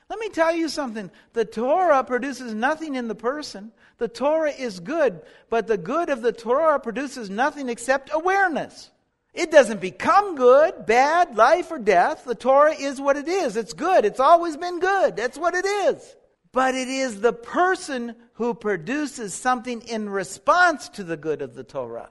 Let 0.09 0.19
me 0.19 0.29
tell 0.29 0.55
you 0.55 0.69
something. 0.69 1.09
The 1.33 1.45
Torah 1.45 2.03
produces 2.03 2.53
nothing 2.53 2.95
in 2.95 3.07
the 3.07 3.15
person. 3.15 3.71
The 3.97 4.07
Torah 4.07 4.51
is 4.51 4.79
good, 4.79 5.21
but 5.49 5.67
the 5.67 5.77
good 5.77 6.09
of 6.09 6.21
the 6.21 6.31
Torah 6.31 6.79
produces 6.79 7.29
nothing 7.29 7.69
except 7.69 8.11
awareness. 8.13 8.91
It 9.33 9.51
doesn't 9.51 9.81
become 9.81 10.35
good, 10.35 10.85
bad, 10.85 11.35
life, 11.35 11.71
or 11.71 11.79
death. 11.79 12.23
The 12.25 12.35
Torah 12.35 12.75
is 12.75 13.01
what 13.01 13.17
it 13.17 13.27
is. 13.27 13.57
It's 13.57 13.73
good. 13.73 14.05
It's 14.05 14.19
always 14.19 14.55
been 14.55 14.79
good. 14.79 15.15
That's 15.15 15.37
what 15.37 15.55
it 15.55 15.65
is. 15.65 16.15
But 16.51 16.75
it 16.75 16.87
is 16.87 17.19
the 17.19 17.33
person 17.33 18.15
who 18.33 18.53
produces 18.53 19.33
something 19.33 19.81
in 19.81 20.09
response 20.09 20.87
to 20.89 21.03
the 21.03 21.17
good 21.17 21.41
of 21.41 21.53
the 21.53 21.65
Torah. 21.65 22.09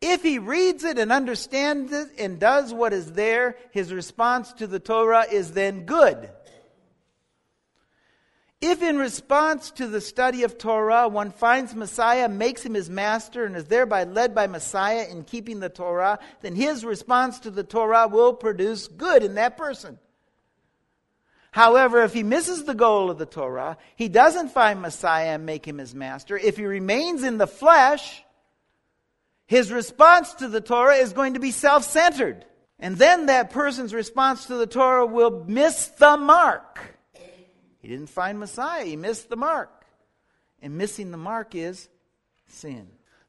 If 0.00 0.22
he 0.22 0.38
reads 0.38 0.84
it 0.84 0.98
and 0.98 1.10
understands 1.10 1.92
it 1.92 2.08
and 2.18 2.38
does 2.38 2.72
what 2.72 2.92
is 2.92 3.12
there, 3.12 3.56
his 3.70 3.92
response 3.92 4.52
to 4.54 4.66
the 4.66 4.78
Torah 4.78 5.24
is 5.30 5.52
then 5.52 5.86
good. 5.86 6.30
If 8.60 8.82
in 8.82 8.98
response 8.98 9.70
to 9.72 9.86
the 9.86 10.00
study 10.00 10.42
of 10.42 10.58
Torah, 10.58 11.06
one 11.06 11.30
finds 11.30 11.76
Messiah, 11.76 12.28
makes 12.28 12.64
him 12.64 12.74
his 12.74 12.90
master, 12.90 13.44
and 13.44 13.54
is 13.54 13.66
thereby 13.66 14.02
led 14.02 14.34
by 14.34 14.48
Messiah 14.48 15.06
in 15.08 15.22
keeping 15.22 15.60
the 15.60 15.68
Torah, 15.68 16.18
then 16.40 16.56
his 16.56 16.84
response 16.84 17.38
to 17.40 17.52
the 17.52 17.62
Torah 17.62 18.08
will 18.08 18.34
produce 18.34 18.88
good 18.88 19.22
in 19.22 19.36
that 19.36 19.56
person. 19.56 19.98
However, 21.52 22.02
if 22.02 22.12
he 22.12 22.24
misses 22.24 22.64
the 22.64 22.74
goal 22.74 23.10
of 23.10 23.18
the 23.18 23.26
Torah, 23.26 23.78
he 23.94 24.08
doesn't 24.08 24.50
find 24.50 24.82
Messiah 24.82 25.34
and 25.34 25.46
make 25.46 25.66
him 25.66 25.78
his 25.78 25.94
master. 25.94 26.36
If 26.36 26.56
he 26.56 26.64
remains 26.64 27.22
in 27.22 27.38
the 27.38 27.46
flesh, 27.46 28.24
his 29.46 29.72
response 29.72 30.34
to 30.34 30.48
the 30.48 30.60
Torah 30.60 30.96
is 30.96 31.12
going 31.12 31.34
to 31.34 31.40
be 31.40 31.52
self 31.52 31.84
centered. 31.84 32.44
And 32.80 32.96
then 32.96 33.26
that 33.26 33.50
person's 33.50 33.94
response 33.94 34.46
to 34.46 34.56
the 34.56 34.66
Torah 34.66 35.06
will 35.06 35.44
miss 35.46 35.86
the 35.88 36.16
mark. 36.16 36.97
He 37.88 37.94
didn't 37.94 38.10
find 38.10 38.38
Messiah, 38.38 38.84
he 38.84 38.96
missed 38.96 39.30
the 39.30 39.36
mark. 39.36 39.86
And 40.60 40.76
missing 40.76 41.10
the 41.10 41.16
mark 41.16 41.54
is 41.54 41.88
sin. 42.46 42.86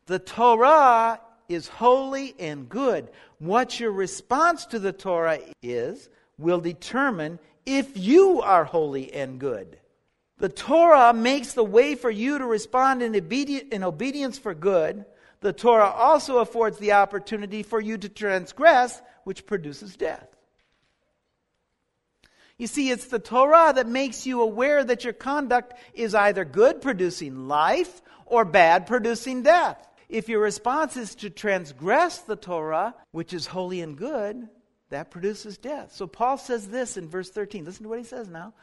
The 0.08 0.20
Torah 0.20 1.22
is 1.48 1.70
holy 1.70 2.36
and 2.38 2.68
good. 2.68 3.10
What 3.38 3.80
your 3.80 3.94
response 3.94 4.66
to 4.66 4.80
the 4.80 4.92
Torah 4.92 5.40
is 5.64 6.10
will 6.38 6.60
determine 6.60 7.40
if 7.66 7.96
you 7.96 8.42
are 8.42 8.66
holy 8.66 9.14
and 9.14 9.40
good. 9.40 9.80
The 10.40 10.50
Torah 10.50 11.14
makes 11.14 11.54
the 11.54 11.64
way 11.64 11.96
for 11.96 12.12
you 12.12 12.38
to 12.38 12.46
respond 12.46 13.02
in, 13.02 13.14
obedi- 13.14 13.72
in 13.72 13.82
obedience 13.82 14.38
for 14.38 14.54
good. 14.54 15.06
The 15.40 15.54
Torah 15.54 15.92
also 15.92 16.40
affords 16.40 16.80
the 16.80 16.92
opportunity 16.92 17.64
for 17.64 17.80
you 17.80 17.98
to 17.98 18.10
transgress, 18.10 19.02
which 19.24 19.46
produces 19.46 19.96
death. 19.96 20.29
You 22.60 22.68
see, 22.68 22.92
it's 22.92 23.06
the 23.06 23.20
Torah 23.20 23.72
that 23.74 23.88
makes 23.88 24.28
you 24.28 24.42
aware 24.42 24.84
that 24.84 25.06
your 25.06 25.14
conduct 25.14 25.74
is 25.94 26.14
either 26.14 26.46
good, 26.46 26.82
producing 26.82 27.48
life, 27.48 28.02
or 28.26 28.46
bad, 28.46 28.86
producing 28.86 29.42
death. 29.42 29.88
If 30.10 30.28
your 30.28 30.42
response 30.42 30.98
is 30.98 31.16
to 31.16 31.30
transgress 31.30 32.20
the 32.20 32.36
Torah, 32.36 32.94
which 33.12 33.34
is 33.34 33.48
holy 33.48 33.82
and 33.82 33.98
good, 33.98 34.50
that 34.90 35.10
produces 35.10 35.58
death. 35.58 35.94
So 35.94 36.06
Paul 36.06 36.38
says 36.38 36.68
this 36.68 36.98
in 36.98 37.08
verse 37.08 37.30
13. 37.30 37.64
Listen 37.64 37.84
to 37.84 37.90
what 37.90 38.00
he 38.00 38.06
says 38.06 38.28
now. 38.28 38.54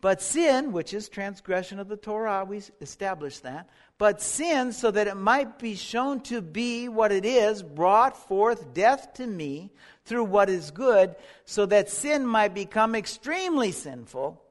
But 0.00 0.20
sin, 0.20 0.72
which 0.72 0.92
is 0.92 1.08
transgression 1.08 1.78
of 1.78 1.88
the 1.88 1.96
Torah, 1.96 2.44
we 2.44 2.60
established 2.80 3.42
that. 3.44 3.68
But 3.98 4.20
sin, 4.20 4.72
so 4.72 4.90
that 4.90 5.06
it 5.06 5.16
might 5.16 5.58
be 5.58 5.74
shown 5.74 6.20
to 6.22 6.42
be 6.42 6.88
what 6.88 7.12
it 7.12 7.24
is, 7.24 7.62
brought 7.62 8.16
forth 8.16 8.74
death 8.74 9.14
to 9.14 9.26
me 9.26 9.70
through 10.04 10.24
what 10.24 10.50
is 10.50 10.70
good, 10.70 11.16
so 11.46 11.64
that 11.66 11.88
sin 11.88 12.26
might 12.26 12.54
become 12.54 12.94
extremely 12.94 13.72
sinful 13.72 14.42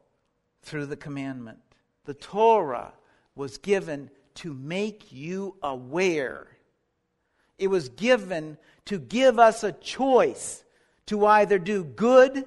through 0.64 0.88
the 0.88 0.98
commandment. 0.98 1.60
The 2.06 2.16
Torah 2.16 2.94
was 3.36 3.60
given 3.60 4.10
to 4.36 4.54
make 4.54 5.12
you 5.12 5.56
aware. 5.62 6.48
It 7.60 7.68
was 7.68 7.90
given 7.90 8.58
to 8.86 8.98
give 8.98 9.38
us 9.40 9.64
a 9.64 9.72
choice 9.72 10.64
to 11.06 11.26
either 11.26 11.60
do 11.60 11.84
good 11.84 12.46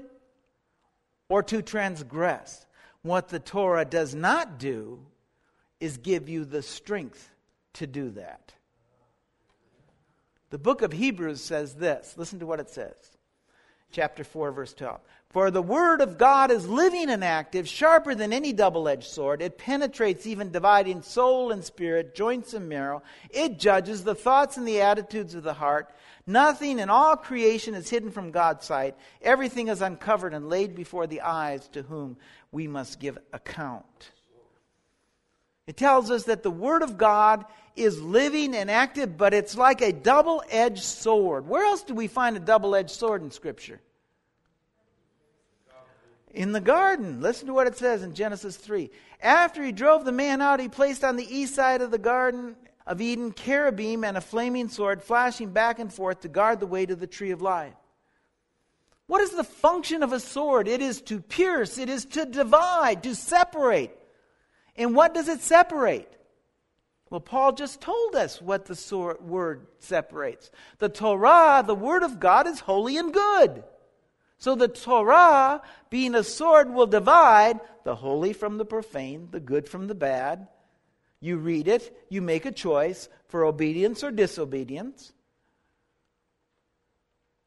or 1.28 1.42
to 1.44 1.62
transgress. 1.62 2.66
What 3.02 3.28
the 3.28 3.38
Torah 3.38 3.84
does 3.84 4.14
not 4.14 4.58
do 4.58 5.06
is 5.80 5.96
give 5.96 6.28
you 6.28 6.44
the 6.44 6.62
strength 6.62 7.30
to 7.74 7.86
do 7.86 8.10
that. 8.10 8.52
The 10.50 10.58
book 10.58 10.82
of 10.82 10.92
Hebrews 10.92 11.40
says 11.40 11.74
this. 11.74 12.14
Listen 12.16 12.38
to 12.40 12.46
what 12.46 12.60
it 12.60 12.70
says. 12.70 12.96
Chapter 13.92 14.24
4, 14.24 14.52
verse 14.52 14.74
12. 14.74 15.00
For 15.30 15.50
the 15.50 15.60
word 15.60 16.00
of 16.00 16.16
God 16.16 16.50
is 16.50 16.66
living 16.66 17.10
and 17.10 17.22
active, 17.22 17.68
sharper 17.68 18.14
than 18.14 18.32
any 18.32 18.54
double 18.54 18.88
edged 18.88 19.08
sword. 19.08 19.42
It 19.42 19.58
penetrates, 19.58 20.26
even 20.26 20.50
dividing 20.50 21.02
soul 21.02 21.52
and 21.52 21.62
spirit, 21.62 22.14
joints 22.14 22.54
and 22.54 22.66
marrow. 22.66 23.02
It 23.28 23.58
judges 23.58 24.04
the 24.04 24.14
thoughts 24.14 24.56
and 24.56 24.66
the 24.66 24.80
attitudes 24.80 25.34
of 25.34 25.42
the 25.42 25.52
heart. 25.52 25.94
Nothing 26.26 26.78
in 26.78 26.88
all 26.88 27.16
creation 27.16 27.74
is 27.74 27.90
hidden 27.90 28.10
from 28.10 28.30
God's 28.30 28.64
sight. 28.64 28.96
Everything 29.20 29.68
is 29.68 29.82
uncovered 29.82 30.32
and 30.32 30.48
laid 30.48 30.74
before 30.74 31.06
the 31.06 31.20
eyes 31.20 31.68
to 31.68 31.82
whom 31.82 32.16
we 32.50 32.66
must 32.66 32.98
give 32.98 33.18
account. 33.32 34.12
It 35.66 35.76
tells 35.76 36.10
us 36.10 36.24
that 36.24 36.42
the 36.42 36.50
Word 36.50 36.82
of 36.82 36.96
God 36.96 37.44
is 37.76 38.00
living 38.00 38.56
and 38.56 38.70
active, 38.70 39.18
but 39.18 39.34
it's 39.34 39.58
like 39.58 39.82
a 39.82 39.92
double 39.92 40.42
edged 40.48 40.82
sword. 40.82 41.46
Where 41.46 41.66
else 41.66 41.82
do 41.82 41.92
we 41.92 42.06
find 42.06 42.34
a 42.34 42.40
double 42.40 42.74
edged 42.74 42.90
sword 42.90 43.22
in 43.22 43.30
Scripture? 43.30 43.80
In 46.32 46.52
the 46.52 46.60
garden. 46.60 47.20
Listen 47.20 47.46
to 47.46 47.54
what 47.54 47.66
it 47.66 47.76
says 47.76 48.02
in 48.02 48.14
Genesis 48.14 48.56
3. 48.56 48.90
After 49.22 49.62
he 49.62 49.72
drove 49.72 50.04
the 50.04 50.12
man 50.12 50.40
out, 50.40 50.60
he 50.60 50.68
placed 50.68 51.04
on 51.04 51.16
the 51.16 51.36
east 51.36 51.54
side 51.54 51.82
of 51.82 51.90
the 51.90 51.98
garden 51.98 52.56
of 52.86 53.00
Eden 53.00 53.34
cherubim 53.34 54.04
and 54.04 54.16
a 54.16 54.20
flaming 54.20 54.68
sword 54.68 55.02
flashing 55.02 55.50
back 55.50 55.78
and 55.78 55.92
forth 55.92 56.20
to 56.20 56.28
guard 56.28 56.60
the 56.60 56.66
way 56.66 56.86
to 56.86 56.96
the 56.96 57.06
tree 57.06 57.30
of 57.30 57.42
life. 57.42 57.74
What 59.06 59.22
is 59.22 59.30
the 59.30 59.44
function 59.44 60.02
of 60.02 60.12
a 60.12 60.20
sword? 60.20 60.68
It 60.68 60.82
is 60.82 61.00
to 61.02 61.20
pierce, 61.20 61.78
it 61.78 61.88
is 61.88 62.04
to 62.06 62.26
divide, 62.26 63.02
to 63.04 63.14
separate. 63.14 63.90
And 64.76 64.94
what 64.94 65.14
does 65.14 65.28
it 65.28 65.40
separate? 65.40 66.12
Well, 67.10 67.20
Paul 67.20 67.52
just 67.52 67.80
told 67.80 68.14
us 68.14 68.40
what 68.40 68.66
the 68.66 68.76
sword, 68.76 69.22
word 69.22 69.66
separates. 69.78 70.50
The 70.78 70.90
Torah, 70.90 71.64
the 71.66 71.74
Word 71.74 72.02
of 72.02 72.20
God, 72.20 72.46
is 72.46 72.60
holy 72.60 72.98
and 72.98 73.12
good. 73.12 73.64
So 74.38 74.54
the 74.54 74.68
Torah, 74.68 75.62
being 75.90 76.14
a 76.14 76.22
sword, 76.22 76.72
will 76.72 76.86
divide 76.86 77.60
the 77.84 77.96
holy 77.96 78.32
from 78.32 78.58
the 78.58 78.64
profane, 78.64 79.28
the 79.30 79.40
good 79.40 79.68
from 79.68 79.88
the 79.88 79.94
bad. 79.94 80.46
You 81.20 81.38
read 81.38 81.66
it, 81.66 82.06
you 82.08 82.22
make 82.22 82.46
a 82.46 82.52
choice 82.52 83.08
for 83.26 83.44
obedience 83.44 84.04
or 84.04 84.12
disobedience. 84.12 85.12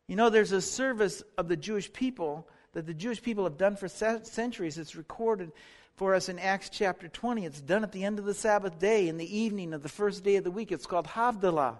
You 0.09 0.17
know, 0.17 0.29
there's 0.29 0.51
a 0.51 0.61
service 0.61 1.23
of 1.37 1.47
the 1.47 1.55
Jewish 1.55 1.91
people 1.93 2.49
that 2.73 2.85
the 2.85 2.93
Jewish 2.93 3.21
people 3.21 3.45
have 3.45 3.57
done 3.57 3.77
for 3.77 3.87
centuries. 3.87 4.77
It's 4.77 4.95
recorded 4.95 5.53
for 5.95 6.13
us 6.13 6.27
in 6.27 6.39
Acts 6.39 6.69
chapter 6.69 7.07
20. 7.07 7.45
It's 7.45 7.61
done 7.61 7.83
at 7.83 7.93
the 7.93 8.03
end 8.03 8.19
of 8.19 8.25
the 8.25 8.33
Sabbath 8.33 8.77
day, 8.79 9.07
in 9.07 9.17
the 9.17 9.37
evening 9.37 9.73
of 9.73 9.83
the 9.83 9.89
first 9.89 10.25
day 10.25 10.35
of 10.35 10.43
the 10.43 10.51
week. 10.51 10.73
It's 10.73 10.85
called 10.85 11.07
Havdalah, 11.07 11.77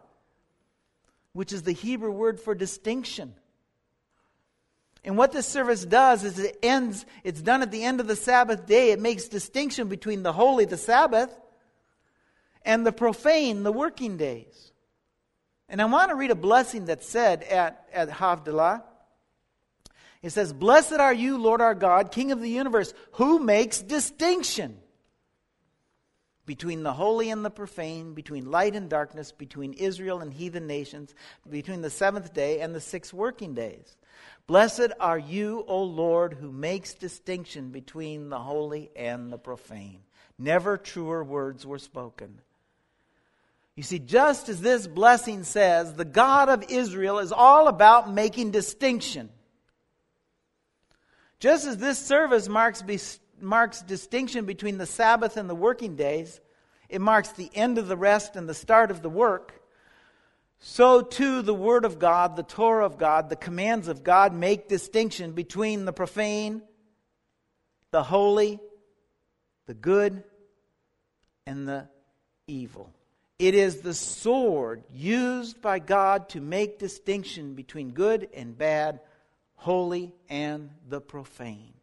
which 1.34 1.52
is 1.52 1.64
the 1.64 1.74
Hebrew 1.74 2.12
word 2.12 2.40
for 2.40 2.56
distinction. 2.56 3.34
And 5.04 5.18
what 5.18 5.32
this 5.32 5.48
service 5.48 5.84
does 5.84 6.24
is 6.24 6.38
it 6.38 6.58
ends, 6.62 7.06
it's 7.24 7.42
done 7.42 7.64
at 7.64 7.72
the 7.72 7.84
end 7.84 8.00
of 8.00 8.08
the 8.08 8.16
Sabbath 8.16 8.68
day. 8.68 8.92
It 8.92 9.00
makes 9.00 9.28
distinction 9.28 9.88
between 9.88 10.22
the 10.22 10.34
holy, 10.34 10.66
the 10.66 10.78
Sabbath, 10.78 11.34
and 12.64 12.86
the 12.86 12.92
profane, 12.92 13.64
the 13.64 13.72
working 13.72 14.18
days. 14.18 14.72
And 15.68 15.82
I 15.82 15.86
want 15.86 16.10
to 16.10 16.16
read 16.16 16.32
a 16.32 16.36
blessing 16.36 16.86
that's 16.86 17.08
said 17.08 17.44
at, 17.44 17.88
at 17.92 18.10
Havdalah. 18.10 18.84
It 20.22 20.30
says, 20.32 20.54
Blessed 20.54 20.94
are 20.94 21.14
you, 21.14 21.38
Lord 21.38 21.62
our 21.62 21.74
God, 21.74 22.12
King 22.12 22.32
of 22.32 22.40
the 22.40 22.50
universe, 22.50 22.94
who 23.14 23.40
makes 23.40 23.82
distinction 23.82 24.78
between 26.46 26.84
the 26.84 26.94
holy 26.94 27.30
and 27.30 27.46
the 27.46 27.50
profane, 27.50 28.14
between 28.14 28.52
light 28.52 28.76
and 28.76 28.90
darkness, 28.90 29.32
between 29.32 29.74
Israel 29.74 30.20
and 30.20 30.34
heathen 30.34 30.68
nations, 30.68 31.16
between 31.50 31.82
the 31.82 31.90
seventh 31.90 32.34
day 32.34 32.60
and 32.60 32.76
the 32.76 32.82
six 32.82 33.14
working 33.14 33.54
days. 33.54 33.96
Blessed 34.48 34.92
are 35.00 35.20
you, 35.20 35.64
O 35.68 35.84
Lord, 35.84 36.34
who 36.34 36.52
makes 36.52 36.94
distinction 36.94 37.70
between 37.70 38.30
the 38.30 38.40
holy 38.40 38.90
and 38.96 39.32
the 39.32 39.38
profane. 39.38 40.02
Never 40.38 40.78
truer 40.78 41.24
words 41.24 41.66
were 41.66 41.80
spoken. 41.80 42.42
You 43.76 43.84
see, 43.84 44.00
just 44.00 44.50
as 44.50 44.60
this 44.60 44.88
blessing 44.88 45.44
says, 45.44 45.94
the 45.94 46.06
God 46.06 46.50
of 46.50 46.70
Israel 46.70 47.20
is 47.20 47.32
all 47.32 47.68
about 47.68 48.12
making 48.12 48.52
distinction. 48.52 49.30
Just 51.40 51.66
as 51.66 51.78
this 51.78 51.98
service 51.98 52.50
marks, 52.50 52.84
marks 53.40 53.82
distinction 53.82 54.46
between 54.46 54.78
the 54.78 54.86
Sabbath 54.86 55.38
and 55.38 55.50
the 55.50 55.56
working 55.56 55.96
days, 55.96 56.42
it 56.90 57.02
marks 57.02 57.32
the 57.32 57.50
end 57.56 57.78
of 57.78 57.88
the 57.88 57.98
rest 57.98 58.36
and 58.36 58.50
the 58.50 58.54
start 58.54 58.92
of 58.92 59.02
the 59.02 59.10
work. 59.10 59.61
So 60.64 61.02
too, 61.02 61.42
the 61.42 61.56
Word 61.56 61.86
of 61.86 61.98
God, 61.98 62.36
the 62.36 62.44
Torah 62.44 62.86
of 62.86 63.00
God, 63.00 63.30
the 63.30 63.36
commands 63.36 63.88
of 63.88 64.04
God 64.04 64.32
make 64.32 64.70
distinction 64.70 65.32
between 65.32 65.86
the 65.86 65.92
profane, 65.92 66.62
the 67.90 68.04
holy, 68.04 68.60
the 69.66 69.74
good, 69.74 70.24
and 71.48 71.68
the 71.68 71.90
evil. 72.46 72.94
It 73.40 73.56
is 73.56 73.82
the 73.82 73.96
sword 73.96 74.84
used 74.94 75.64
by 75.64 75.80
God 75.80 76.30
to 76.30 76.40
make 76.40 76.78
distinction 76.78 77.56
between 77.56 77.90
good 77.90 78.30
and 78.32 78.56
bad, 78.56 79.00
holy 79.56 80.14
and 80.30 80.70
the 80.88 81.02
profane. 81.02 81.74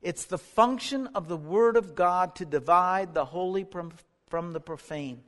It's 0.00 0.24
the 0.24 0.38
function 0.38 1.08
of 1.08 1.28
the 1.28 1.36
Word 1.36 1.76
of 1.76 1.94
God 1.94 2.36
to 2.36 2.46
divide 2.46 3.12
the 3.12 3.26
holy 3.26 3.64
from, 3.64 3.92
from 4.28 4.54
the 4.54 4.60
profane. 4.60 5.22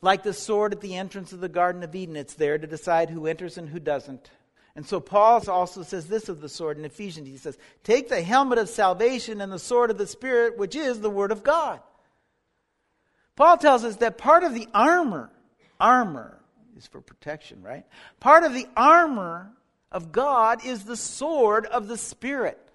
Like 0.00 0.22
the 0.22 0.32
sword 0.32 0.72
at 0.72 0.80
the 0.80 0.96
entrance 0.96 1.32
of 1.32 1.40
the 1.40 1.48
Garden 1.48 1.82
of 1.82 1.94
Eden, 1.94 2.16
it's 2.16 2.34
there 2.34 2.58
to 2.58 2.66
decide 2.66 3.10
who 3.10 3.26
enters 3.26 3.58
and 3.58 3.68
who 3.68 3.80
doesn't. 3.80 4.30
And 4.76 4.86
so 4.86 5.00
Paul 5.00 5.42
also 5.50 5.82
says 5.82 6.06
this 6.06 6.28
of 6.28 6.40
the 6.40 6.48
sword 6.48 6.78
in 6.78 6.84
Ephesians. 6.84 7.26
He 7.26 7.36
says, 7.36 7.58
Take 7.82 8.08
the 8.08 8.22
helmet 8.22 8.58
of 8.58 8.68
salvation 8.68 9.40
and 9.40 9.50
the 9.50 9.58
sword 9.58 9.90
of 9.90 9.98
the 9.98 10.06
Spirit, 10.06 10.56
which 10.56 10.76
is 10.76 11.00
the 11.00 11.10
Word 11.10 11.32
of 11.32 11.42
God. 11.42 11.80
Paul 13.34 13.56
tells 13.56 13.84
us 13.84 13.96
that 13.96 14.18
part 14.18 14.44
of 14.44 14.54
the 14.54 14.68
armor, 14.72 15.30
armor 15.80 16.38
is 16.76 16.86
for 16.86 17.00
protection, 17.00 17.62
right? 17.62 17.84
Part 18.20 18.44
of 18.44 18.54
the 18.54 18.68
armor 18.76 19.50
of 19.90 20.12
God 20.12 20.64
is 20.64 20.84
the 20.84 20.96
sword 20.96 21.66
of 21.66 21.88
the 21.88 21.98
Spirit. 21.98 22.67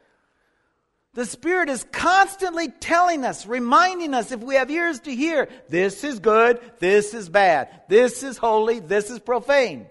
The 1.16 1.26
Spirit 1.28 1.70
is 1.70 1.86
constantly 1.92 2.70
telling 2.70 3.24
us, 3.24 3.46
reminding 3.46 4.16
us 4.16 4.32
if 4.32 4.40
we 4.40 4.56
have 4.56 4.72
ears 4.72 5.00
to 5.02 5.14
hear, 5.14 5.48
this 5.70 6.04
is 6.04 6.20
good, 6.20 6.60
this 6.80 7.14
is 7.14 7.30
bad, 7.30 7.70
this 7.88 8.24
is 8.24 8.38
holy, 8.38 8.80
this 8.80 9.12
is 9.12 9.20
profane. 9.20 9.86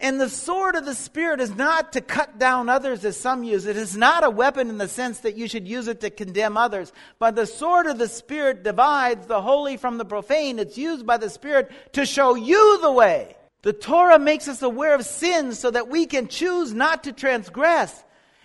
And 0.00 0.18
the 0.18 0.28
sword 0.28 0.74
of 0.74 0.86
the 0.86 0.94
Spirit 0.94 1.40
is 1.40 1.54
not 1.54 1.92
to 1.92 2.00
cut 2.00 2.38
down 2.38 2.68
others 2.68 3.04
as 3.04 3.16
some 3.16 3.44
use 3.44 3.66
it. 3.66 3.76
It's 3.76 3.94
not 3.94 4.24
a 4.24 4.30
weapon 4.30 4.70
in 4.70 4.78
the 4.78 4.88
sense 4.88 5.20
that 5.20 5.36
you 5.36 5.48
should 5.48 5.68
use 5.68 5.86
it 5.86 6.00
to 6.00 6.10
condemn 6.10 6.56
others. 6.56 6.92
But 7.18 7.36
the 7.36 7.46
sword 7.46 7.86
of 7.86 7.98
the 7.98 8.08
Spirit 8.08 8.64
divides 8.64 9.26
the 9.26 9.40
holy 9.40 9.76
from 9.76 9.98
the 9.98 10.04
profane. 10.04 10.58
It's 10.58 10.78
used 10.78 11.06
by 11.06 11.18
the 11.18 11.30
Spirit 11.30 11.70
to 11.92 12.06
show 12.06 12.34
you 12.34 12.80
the 12.80 12.90
way. 12.90 13.36
The 13.62 13.72
Torah 13.72 14.18
makes 14.18 14.48
us 14.48 14.62
aware 14.62 14.94
of 14.94 15.04
sin 15.04 15.52
so 15.52 15.70
that 15.70 15.88
we 15.88 16.06
can 16.06 16.28
choose 16.28 16.74
not 16.74 17.04
to 17.04 17.12
transgress. 17.12 18.04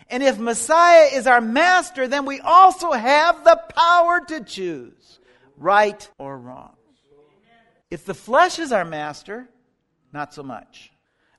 And 0.10 0.24
if 0.24 0.40
Messiah 0.40 1.10
is 1.14 1.28
our 1.28 1.42
master, 1.42 2.08
then 2.08 2.26
we 2.26 2.40
also 2.40 2.92
have 2.92 3.44
the 3.44 3.60
power 3.76 4.22
to 4.28 4.44
choose 4.44 5.20
right 5.58 6.10
or 6.18 6.38
wrong. 6.38 6.76
If 7.92 8.06
the 8.06 8.14
flesh 8.14 8.60
is 8.60 8.72
our 8.72 8.86
master, 8.86 9.48
not 10.12 10.34
so 10.34 10.44
much. 10.44 10.92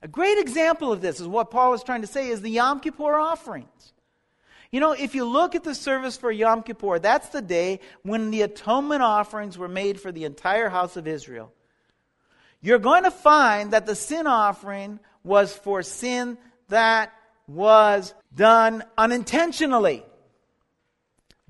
A 0.03 0.09
great 0.09 0.39
example 0.39 0.93
of 0.93 1.01
this 1.01 1.21
is 1.21 1.27
what 1.27 1.51
Paul 1.51 1.75
is 1.75 1.83
trying 1.83 2.01
to 2.01 2.07
say 2.07 2.29
is 2.29 2.41
the 2.41 2.51
Yom 2.51 2.81
Kippur 2.81 3.17
offerings. 3.17 3.93
You 4.71 4.79
know, 4.79 4.93
if 4.93 5.15
you 5.17 5.25
look 5.25 5.55
at 5.55 5.65
the 5.65 5.75
service 5.75 6.17
for 6.17 6.31
Yom 6.31 6.63
Kippur, 6.63 7.01
that's 7.01 7.29
the 7.31 7.43
day 7.43 7.81
when 8.03 8.31
the 8.31 8.43
atonement 8.43 9.03
offerings 9.03 9.59
were 9.59 9.69
made 9.69 10.01
for 10.01 10.13
the 10.13 10.25
entire 10.25 10.69
house 10.69 10.97
of 10.97 11.09
Israel. 11.09 11.53
You're 12.61 12.79
going 12.79 13.03
to 13.05 13.11
find 13.11 13.73
that 13.73 13.87
the 13.87 13.97
sin 13.97 14.27
offering 14.27 15.01
was 15.25 15.55
for 15.55 15.83
sin 15.83 16.39
that 16.69 17.13
was 17.55 18.15
done 18.35 18.85
unintentionally, 18.97 20.05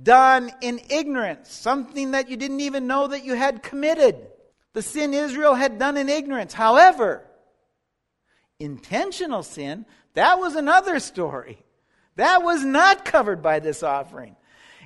done 0.02 0.50
in 0.62 0.80
ignorance, 0.88 1.52
something 1.52 2.12
that 2.12 2.30
you 2.30 2.36
didn't 2.36 2.60
even 2.60 2.86
know 2.86 3.08
that 3.08 3.24
you 3.24 3.34
had 3.34 3.62
committed. 3.62 4.16
The 4.72 4.82
sin 4.82 5.12
Israel 5.12 5.54
had 5.54 5.78
done 5.78 5.96
in 5.96 6.08
ignorance. 6.08 6.54
However, 6.54 7.26
intentional 8.58 9.42
sin, 9.42 9.84
that 10.14 10.38
was 10.38 10.54
another 10.54 11.00
story. 11.00 11.62
That 12.16 12.42
was 12.42 12.64
not 12.64 13.04
covered 13.04 13.42
by 13.42 13.60
this 13.60 13.82
offering. 13.82 14.36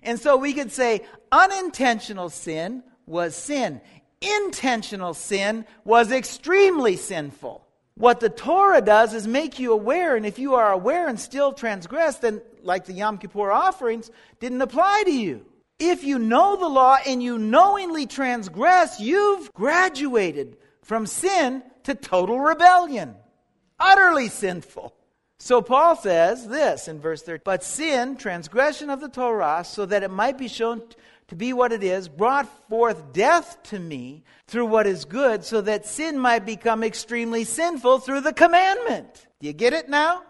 And 0.03 0.19
so 0.19 0.37
we 0.37 0.53
could 0.53 0.73
say 0.73 1.07
unintentional 1.31 2.29
sin 2.29 2.83
was 3.07 3.37
sin. 3.37 3.81
Intentional 4.21 5.15
sin 5.15 5.65
was 5.85 6.11
extremely 6.11 6.97
sinful. 6.97 7.67
What 7.97 8.19
the 8.21 8.29
Torah 8.29 8.81
does 8.81 9.15
is 9.15 9.27
make 9.27 9.59
you 9.59 9.73
aware, 9.73 10.17
and 10.17 10.27
if 10.27 10.39
you 10.39 10.55
are 10.55 10.73
aware 10.73 11.07
and 11.07 11.19
still 11.19 11.53
transgress, 11.53 12.17
then, 12.17 12.43
like 12.63 12.87
the 12.87 12.93
Yom 12.93 13.19
Kippur 13.19 13.53
offerings, 13.53 14.11
didn't 14.41 14.63
apply 14.63 15.05
to 15.05 15.13
you. 15.13 15.47
If 15.79 16.03
you 16.03 16.19
know 16.19 16.57
the 16.57 16.69
law 16.69 16.97
and 17.07 17.23
you 17.23 17.39
knowingly 17.39 18.07
transgress, 18.07 19.01
you've 19.01 19.53
graduated 19.53 20.57
from 20.83 21.07
sin 21.07 21.63
to 21.85 21.95
total 21.95 22.41
rebellion. 22.41 23.15
Utterly 23.79 24.29
sinful. 24.29 24.95
So 25.39 25.61
Paul 25.63 25.97
says 25.97 26.49
this 26.49 26.89
in 26.89 27.01
verse 27.01 27.23
13 27.23 27.43
But 27.45 27.65
sin, 27.65 28.17
transgression 28.17 28.89
of 28.89 29.01
the 29.01 29.09
Torah, 29.09 29.65
so 29.65 29.85
that 29.87 30.03
it 30.03 30.11
might 30.11 30.39
be 30.39 30.49
shown 30.49 30.83
to 31.29 31.37
be 31.37 31.53
what 31.53 31.73
it 31.73 31.83
is, 31.83 32.09
brought 32.09 32.49
forth 32.69 33.13
death 33.13 33.63
to 33.65 33.79
me 33.79 34.25
through 34.47 34.67
what 34.67 34.87
is 34.87 35.05
good, 35.05 35.45
so 35.45 35.61
that 35.63 35.87
sin 35.87 36.19
might 36.19 36.45
become 36.45 36.83
extremely 36.83 37.45
sinful 37.45 38.01
through 38.01 38.21
the 38.21 38.33
commandment. 38.33 39.27
Do 39.41 39.47
you 39.47 39.53
get 39.53 39.73
it 39.73 39.89
now? 39.89 40.23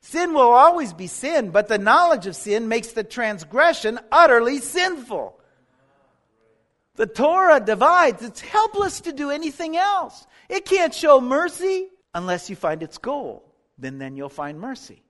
Sin 0.00 0.32
will 0.32 0.52
always 0.52 0.92
be 0.92 1.06
sin, 1.06 1.50
but 1.50 1.68
the 1.68 1.78
knowledge 1.78 2.26
of 2.26 2.36
sin 2.36 2.68
makes 2.68 2.92
the 2.92 3.04
transgression 3.04 3.98
utterly 4.10 4.58
sinful. 4.58 5.38
The 6.94 7.06
Torah 7.06 7.60
divides, 7.60 8.22
it's 8.22 8.40
helpless 8.40 9.02
to 9.02 9.12
do 9.12 9.30
anything 9.30 9.76
else. 9.76 10.26
It 10.48 10.64
can't 10.64 10.94
show 10.94 11.20
mercy 11.20 11.88
unless 12.14 12.48
you 12.50 12.56
find 12.56 12.82
its 12.82 12.98
goal. 12.98 13.54
Then, 13.76 13.98
then 13.98 14.16
you'll 14.16 14.28
find 14.28 14.58
mercy. 14.58 15.02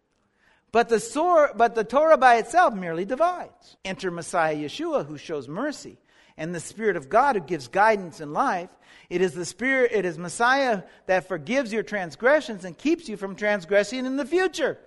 But 0.71 0.89
the, 0.89 1.01
sor- 1.01 1.53
but 1.57 1.75
the 1.75 1.85
Torah 1.85 2.19
by 2.19 2.37
itself 2.37 2.75
merely 2.75 3.05
divides. 3.05 3.77
Enter 3.85 4.11
Messiah 4.11 4.57
Yeshua, 4.57 5.07
who 5.07 5.17
shows 5.17 5.49
mercy, 5.49 5.99
and 6.37 6.55
the 6.55 6.61
Spirit 6.61 6.97
of 6.97 7.09
God, 7.09 7.37
who 7.37 7.41
gives 7.41 7.69
guidance 7.69 8.21
in 8.21 8.33
life. 8.33 8.69
It 9.09 9.23
is 9.23 9.33
the 9.33 9.47
Spirit, 9.47 9.93
it 9.93 10.05
is 10.05 10.19
Messiah 10.19 10.83
that 11.07 11.29
forgives 11.29 11.73
your 11.73 11.83
transgressions 11.83 12.65
and 12.65 12.77
keeps 12.77 13.09
you 13.09 13.17
from 13.17 13.35
transgressing 13.35 14.05
in 14.05 14.17
the 14.17 14.27
future. 14.27 14.79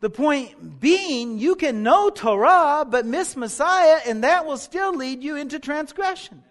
The 0.00 0.10
point 0.10 0.80
being, 0.80 1.38
you 1.38 1.56
can 1.56 1.82
know 1.82 2.10
Torah, 2.10 2.84
but 2.88 3.06
miss 3.06 3.36
Messiah, 3.36 4.00
and 4.06 4.24
that 4.24 4.46
will 4.46 4.56
still 4.56 4.94
lead 4.94 5.22
you 5.22 5.36
into 5.36 5.58
transgression 5.58 6.42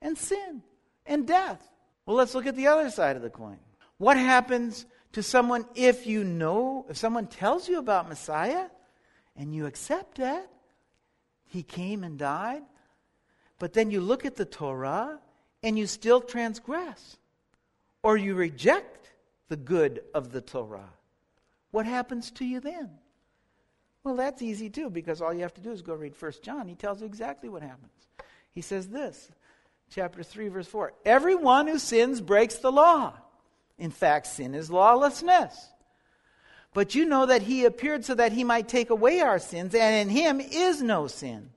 and 0.00 0.16
sin 0.16 0.62
and 1.06 1.26
death. 1.26 1.62
Well, 2.04 2.16
let's 2.16 2.34
look 2.34 2.46
at 2.46 2.56
the 2.56 2.66
other 2.66 2.90
side 2.90 3.16
of 3.16 3.22
the 3.22 3.30
coin. 3.30 3.58
What 3.98 4.16
happens 4.16 4.84
to 5.12 5.22
someone 5.22 5.66
if 5.74 6.06
you 6.06 6.24
know, 6.24 6.86
if 6.88 6.96
someone 6.96 7.26
tells 7.26 7.68
you 7.68 7.78
about 7.78 8.08
Messiah 8.08 8.66
and 9.36 9.54
you 9.54 9.66
accept 9.66 10.18
that, 10.18 10.48
he 11.46 11.62
came 11.62 12.02
and 12.02 12.18
died, 12.18 12.62
but 13.58 13.74
then 13.74 13.90
you 13.90 14.00
look 14.00 14.24
at 14.24 14.36
the 14.36 14.44
Torah 14.44 15.20
and 15.62 15.78
you 15.78 15.86
still 15.86 16.20
transgress, 16.20 17.18
or 18.02 18.16
you 18.16 18.34
reject 18.34 19.12
the 19.48 19.56
good 19.56 20.02
of 20.14 20.32
the 20.32 20.40
Torah. 20.40 20.90
What 21.70 21.86
happens 21.86 22.30
to 22.32 22.44
you 22.44 22.60
then? 22.60 22.90
Well, 24.02 24.16
that's 24.16 24.42
easy 24.42 24.68
too, 24.68 24.90
because 24.90 25.20
all 25.20 25.32
you 25.32 25.42
have 25.42 25.54
to 25.54 25.60
do 25.60 25.70
is 25.70 25.82
go 25.82 25.94
read 25.94 26.20
1 26.20 26.32
John. 26.42 26.66
He 26.66 26.74
tells 26.74 27.00
you 27.00 27.06
exactly 27.06 27.48
what 27.48 27.62
happens. 27.62 27.92
He 28.50 28.60
says 28.60 28.88
this, 28.88 29.30
chapter 29.90 30.22
3, 30.22 30.48
verse 30.48 30.66
4 30.66 30.94
Everyone 31.04 31.68
who 31.68 31.78
sins 31.78 32.20
breaks 32.20 32.56
the 32.56 32.72
law. 32.72 33.14
In 33.82 33.90
fact, 33.90 34.28
sin 34.28 34.54
is 34.54 34.70
lawlessness. 34.70 35.68
But 36.72 36.94
you 36.94 37.04
know 37.04 37.26
that 37.26 37.42
he 37.42 37.64
appeared 37.64 38.04
so 38.04 38.14
that 38.14 38.30
he 38.30 38.44
might 38.44 38.68
take 38.68 38.90
away 38.90 39.18
our 39.18 39.40
sins, 39.40 39.74
and 39.74 40.08
in 40.08 40.16
him 40.16 40.40
is 40.40 40.80
no 40.80 41.08
sin. 41.08 41.50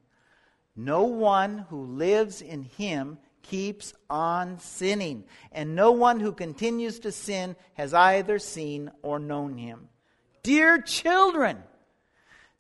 No 0.76 1.04
one 1.04 1.68
who 1.70 1.86
lives 1.86 2.42
in 2.42 2.64
him 2.64 3.20
keeps 3.44 3.94
on 4.10 4.58
sinning, 4.58 5.26
and 5.52 5.76
no 5.76 5.92
one 5.92 6.20
who 6.20 6.32
continues 6.32 6.98
to 7.02 7.12
sin 7.12 7.56
has 7.76 7.94
either 7.94 8.40
seen 8.40 8.90
or 9.04 9.20
known 9.20 9.60
him. 9.60 9.88
Dear 10.42 10.82
children, 10.82 11.60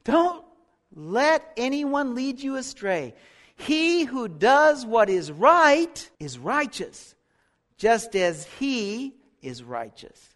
don't 0.04 0.46
let 0.94 1.52
anyone 1.58 2.14
lead 2.14 2.40
you 2.40 2.58
astray. 2.58 3.16
He 3.56 4.04
who 4.04 4.28
does 4.28 4.86
what 4.86 5.10
is 5.10 5.32
right 5.32 6.08
is 6.20 6.38
righteous, 6.38 7.16
just 7.78 8.16
as 8.16 8.46
he 8.60 9.16
is 9.46 9.64
righteous. 9.64 10.30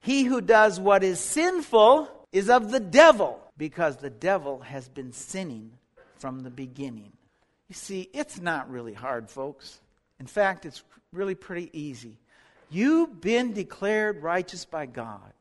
He 0.00 0.24
who 0.24 0.40
does 0.40 0.78
what 0.78 1.02
is 1.02 1.20
sinful 1.20 2.08
is 2.32 2.50
of 2.50 2.70
the 2.70 2.80
devil, 2.80 3.40
because 3.56 3.96
the 3.96 4.10
devil 4.10 4.60
has 4.60 4.88
been 4.88 5.12
sinning 5.12 5.72
from 6.18 6.40
the 6.40 6.50
beginning. 6.50 7.12
You 7.68 7.74
see, 7.74 8.08
it's 8.12 8.40
not 8.40 8.70
really 8.70 8.94
hard, 8.94 9.30
folks. 9.30 9.80
In 10.20 10.26
fact, 10.26 10.66
it's 10.66 10.82
really 11.12 11.34
pretty 11.34 11.70
easy. 11.72 12.18
You've 12.70 13.20
been 13.20 13.52
declared 13.52 14.22
righteous 14.22 14.64
by 14.64 14.86
God. 14.86 15.32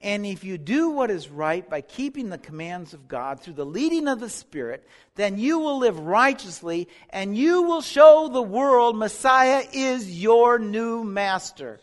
And 0.00 0.24
if 0.24 0.44
you 0.44 0.58
do 0.58 0.90
what 0.90 1.10
is 1.10 1.28
right 1.28 1.68
by 1.68 1.80
keeping 1.80 2.28
the 2.28 2.38
commands 2.38 2.94
of 2.94 3.08
God 3.08 3.40
through 3.40 3.54
the 3.54 3.66
leading 3.66 4.06
of 4.06 4.20
the 4.20 4.30
Spirit, 4.30 4.86
then 5.16 5.38
you 5.38 5.58
will 5.58 5.78
live 5.78 5.98
righteously 5.98 6.88
and 7.10 7.36
you 7.36 7.62
will 7.62 7.80
show 7.80 8.28
the 8.28 8.42
world 8.42 8.96
Messiah 8.96 9.64
is 9.72 10.20
your 10.20 10.60
new 10.60 11.02
master. 11.02 11.80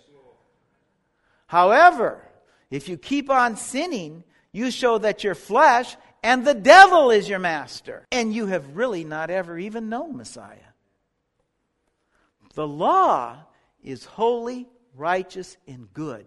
However, 1.56 2.22
if 2.70 2.89
you 2.89 2.98
keep 2.98 3.30
on 3.30 3.56
sinning, 3.56 4.26
you 4.52 4.72
show 4.72 4.98
that 4.98 5.24
your 5.24 5.36
flesh 5.36 5.96
and 6.22 6.46
the 6.46 6.54
devil 6.54 7.12
is 7.12 7.30
your 7.30 7.39
master. 7.39 8.06
And 8.12 8.34
you 8.34 8.48
have 8.48 8.76
really 8.76 9.06
not 9.06 9.30
ever 9.30 9.58
even 9.58 9.88
known 9.88 10.18
Messiah. 10.18 10.74
The 12.56 12.68
law 12.68 13.38
is 13.86 14.04
holy, 14.04 14.68
righteous, 14.98 15.56
and 15.65 15.88
good. 15.94 16.26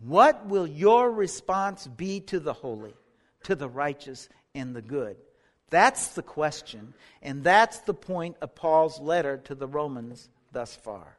What 0.00 0.44
will 0.44 0.66
your 0.66 1.10
response 1.10 1.86
be 1.86 2.20
to 2.20 2.38
the 2.38 2.52
holy, 2.52 2.92
to 3.44 3.54
the 3.54 3.70
righteous, 3.70 4.28
and 4.54 4.76
the 4.76 4.82
good? 4.82 5.16
That's 5.70 6.08
the 6.08 6.22
question, 6.22 6.92
and 7.22 7.42
that's 7.42 7.78
the 7.78 7.94
point 7.94 8.36
of 8.42 8.54
Paul's 8.54 9.00
letter 9.00 9.38
to 9.44 9.54
the 9.54 9.66
Romans 9.66 10.28
thus 10.52 10.74
far. 10.74 11.16